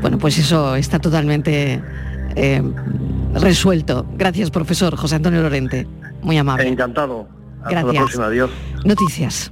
[0.00, 1.82] bueno, pues eso está totalmente
[2.36, 2.62] eh,
[3.34, 4.06] resuelto.
[4.16, 5.86] Gracias, profesor José Antonio Lorente.
[6.28, 6.68] Muy amable.
[6.68, 7.26] Encantado.
[7.62, 7.94] Hasta Gracias.
[7.94, 8.26] la próxima.
[8.26, 8.50] Adiós.
[8.84, 9.50] Noticias.